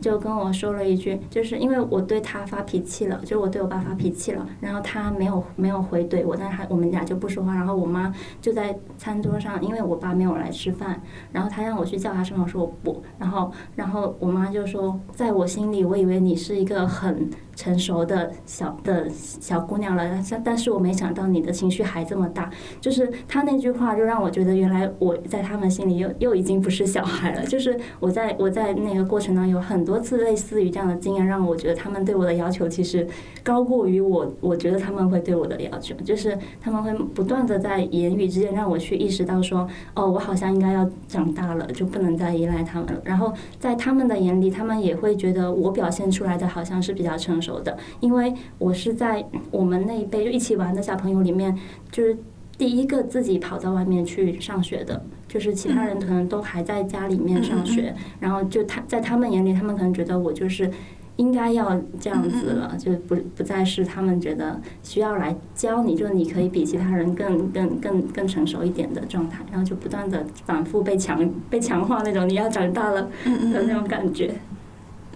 [0.00, 11.00] 就跟我说了一句，就是因为我对他发脾气了，就我对我爸发脾气了，然后他没有没有回怼我，但是他我们俩就不说话，然后我妈就在餐桌上，因为我爸没有来吃饭，
[11.32, 22.48] 然后他让我去叫他什么，我说我不，然后然后我妈就说，在我心里，我以为你是一个很成熟的小的小姑娘了，但但是我没想到你的情绪还这么大，
[22.80, 27.42] 就是他那句话就让我觉得，原来我在他们心里又又已经不是小孩了。
[27.48, 33.06] 就是我在我在那个过程当中有很多次类似于这样的经验，让我觉得他们对我的要求其实
[33.42, 43.00] 高过于我，我觉得他们会对我的要求，就是他们会不断的在言语之间让我去意识到说，哦，我好像应该要长大了，就不能再依赖他们了。
[43.04, 51.56] 然后在他们的眼里，他们也会觉得我表现出来的好像是比较成熟的，因为我是在我们那一辈就一起玩的小朋友里面，
[51.90, 52.16] 就是
[52.58, 60.70] 第一个自己跑到外面去上学的，就是其他人可能都还在家里面上学，然后就他在他们眼里，他们可能觉得我就是。
[61.16, 74.34] 应该要这样子了，就不不再是他们觉得需要来教你，就你可以比其他人更更更更成熟一点的状态，然后就不断的反复被强被强化那种你要长大了的那种感觉。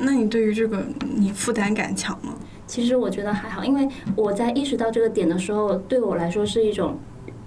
[0.01, 0.84] 那你对于这个
[1.16, 2.34] 你负担感强吗？
[2.66, 6.96] 其实我觉得还好，因为我在意识到这个点的时候，对我来说是一种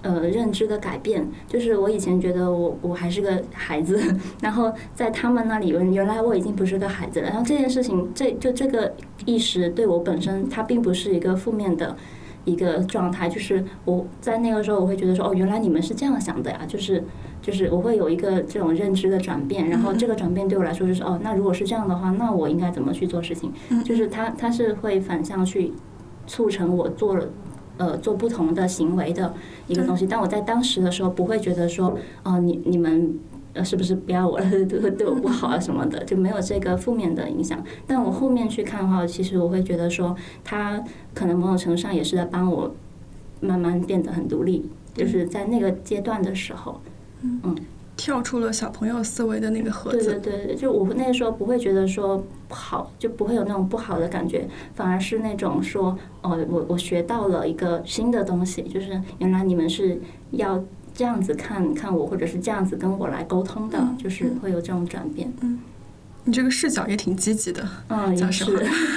[0.02, 1.26] 呃认知的改变。
[1.48, 4.00] 就是我以前觉得我我还是个孩子，
[4.42, 7.28] 然后在他们那里原原来我已经不是个孩子了。
[7.28, 8.94] 然后这件事情，这就这个
[9.24, 11.96] 意识对我本身，它并不是一个负面的。
[12.46, 17.02] 一个状态，就是我在那个时候，我会觉得说，哦，原来你们是这样想的呀，就是
[17.44, 23.52] 就是我会有一个这种认知的转变，然后这个转变对我来说就是，哦，那如果是这样的话，那我应该怎么去做事情？
[23.84, 25.72] 就是它它是会反向去
[26.26, 27.26] 促成我做了
[27.76, 29.34] 呃做不同的行为的
[29.66, 33.18] 一个东西，但我在当时的时候不会觉得说，哦，你你们。
[33.56, 37.62] 呃，是不是不要我了， 对对我不好啊什么的，就没有这个负面的影响。
[37.86, 40.82] 但我后面去看的话，其实我会觉得说，他
[41.14, 42.74] 可能某种程度上也是在帮我
[43.40, 46.90] 慢慢变得很独立，就是在那个阶段的时候，嗯，
[47.96, 50.18] 跳出了小朋友思维的那个盒子。
[50.20, 60.00] 对对对，就我那个时候不会觉得说不好，就不会有那种不好的感觉，反而是那种说，哦，我我学到了一个新的东西，就是原来你们是
[60.30, 60.62] 要。
[60.96, 65.28] 这样子看看我，或者是这样子跟我来沟通的，就是会有这种转变。
[65.40, 65.58] 嗯
[66.26, 68.46] 你这个视角也挺积极的，嗯，也是。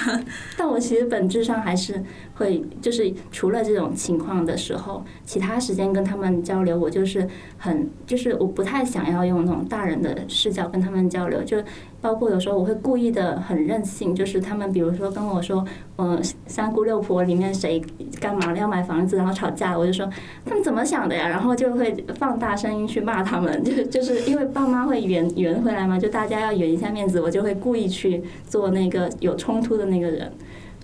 [0.55, 2.03] 但我其实本质上还是
[2.37, 7.27] 会，就是除了这种情况的时候，其他时间跟他们交流，我就是
[7.57, 11.57] 很，就是我不太想要用那种大人的视角跟他们交流，就。
[11.99, 15.65] 包括有时候我会故意的很任性，就是他们比如说跟我说，
[15.97, 17.81] 嗯，三姑六婆里面谁
[18.21, 20.07] 干嘛了要买房子，然后吵架，我就说
[20.45, 21.27] 他们怎么想的呀？
[21.27, 30.31] 然后就会放大声音去骂他们，就就是因为爸妈会圆圆回来嘛，就大家要圆一下面子，我就会故意去做那个有冲突的那个人，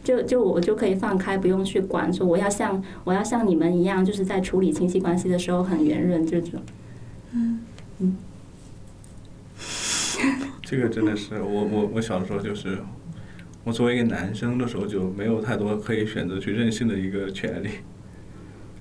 [0.03, 6.61] 就就我就可以放开，不用去管，说我要像我要像你们一样，就是在处理亲戚关系的时候很圆润这种，
[7.31, 7.61] 嗯
[7.99, 8.17] 嗯。
[10.61, 12.79] 这个真的是我我我小的时候就是，
[13.63, 17.69] 我作为一个男生的时候就没有太多可以选择去任性的一个权利，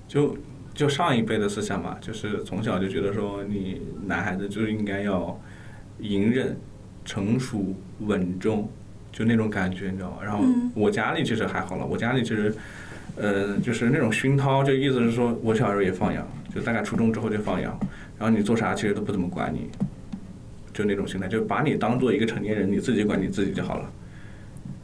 [0.07, 0.35] 就
[0.73, 5.39] 就上一辈的思想嘛，就是从小就觉得说你男孩子就应该要
[5.99, 6.57] 隐忍、
[7.05, 8.69] 成熟、稳重，
[9.13, 10.17] 就那种感觉你知道吗？
[10.21, 10.43] 然后
[10.75, 12.53] 我家里其实还好了，我家里其实
[13.15, 17.79] 呃就是那种熏陶，就意思是说我小时候也放羊，就大概初中之后就放羊，
[18.19, 19.69] 然后你做啥其实都不怎么管你。
[20.73, 23.87] 就那种心态，就把你当做一个成年人，你自己管你自己就好了。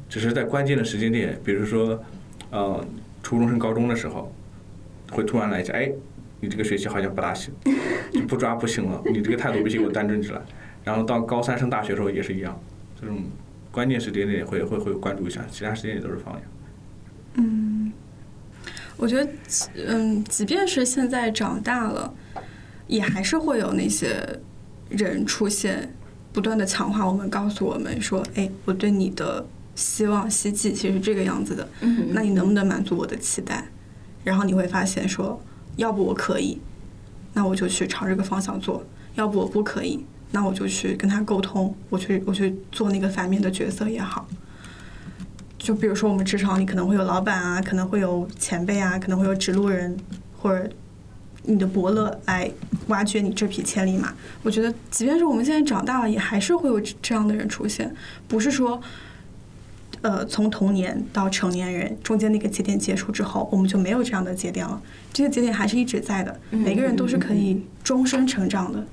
[0.07, 1.99] 只是在关键的时间点，比如说，
[2.51, 2.85] 呃，
[3.23, 4.31] 初中升高中的时候，
[5.09, 5.91] 会突然来一下，哎，
[6.41, 7.51] 你这个学习好像不大行，
[8.13, 10.39] 就不抓不行了，你这个态度必须给我端正起来。
[10.83, 12.61] 然后到高三升大学的时候也是一样，
[13.01, 13.23] 这种
[13.71, 16.43] 关键时间点会会会关注一下，其他时间也都是放养。
[17.35, 17.91] 嗯，
[18.97, 19.31] 我觉得，
[19.87, 22.13] 嗯，即便是现在长大了，
[22.87, 24.39] 也还是会有那些。
[24.89, 25.93] 人出现，
[26.33, 29.45] 不断的强化我们，告诉我们说：“哎，我对你的
[29.75, 31.69] 希望、希冀其实是这个样子的。
[32.07, 33.63] 那你能不能满足我的期待？”
[34.25, 35.39] 然后你会发现说
[35.77, 36.59] ：“要不我可以，
[37.35, 38.81] 那我就去朝这个方向做；
[39.13, 44.27] 要不我不可以，那我就去跟他沟通，我去我去做那个反面的角色也好。”
[45.57, 49.97] 就比如说我们职场里可能会有老板啊，可能会有前辈啊，可能会有指路人
[50.37, 50.69] 或者。
[51.43, 52.51] 你的伯乐来
[52.87, 54.13] 挖掘你这匹千里马，
[54.43, 57.91] 我觉得，即便是我们现在长大了，也还是会有这样的人出现。
[58.27, 58.79] 不是说，
[60.01, 64.79] 呃，从童年到成年人中间那个节点结束之后，我们就没有这样的节点了。
[65.13, 68.85] 这个节点还是一直在的，每个人都是可以终身成长的。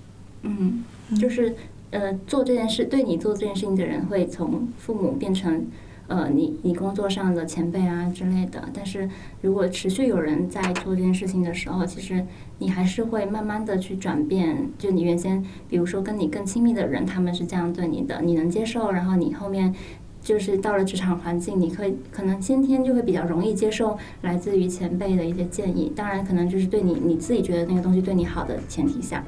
[0.43, 0.84] 嗯，
[1.14, 1.54] 就是
[1.90, 5.66] 呃，做这件事对你做这件事情的人，会从父母变成。
[6.09, 12.24] 呃，你你工作上的前辈啊之类的，但是如果持续有人在做这件事情的时候，其实
[12.61, 14.70] 你还是会慢慢的去转变。
[14.78, 19.74] 就你原先，比如说跟你更亲密的人，他们是这样对你的，你能接受，然后你后面
[20.22, 25.90] 就是到了职场环境，你可以可能先天就会比较容易接受来自于前辈的一些建议。
[25.96, 29.24] 当然，可能就是对你你自己觉得那个东西对你好的前提下，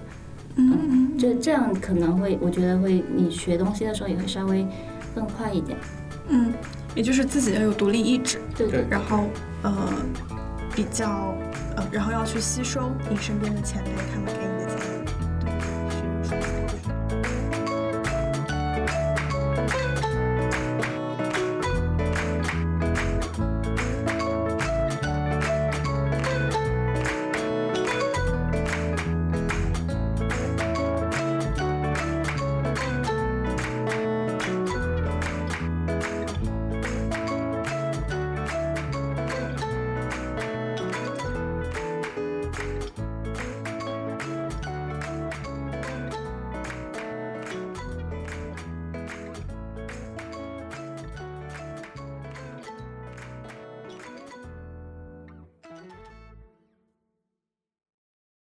[0.58, 4.66] 嗯，就这样可能会，我觉得会你学东西的时候也会稍微
[5.14, 5.78] 更快一点。
[6.28, 6.52] 嗯，
[6.94, 9.24] 也就是自己要有独立意志，对对，然后
[9.62, 9.72] 呃，
[10.74, 11.34] 比较
[11.76, 14.57] 呃，然后要去吸收你身边的前辈他们给你。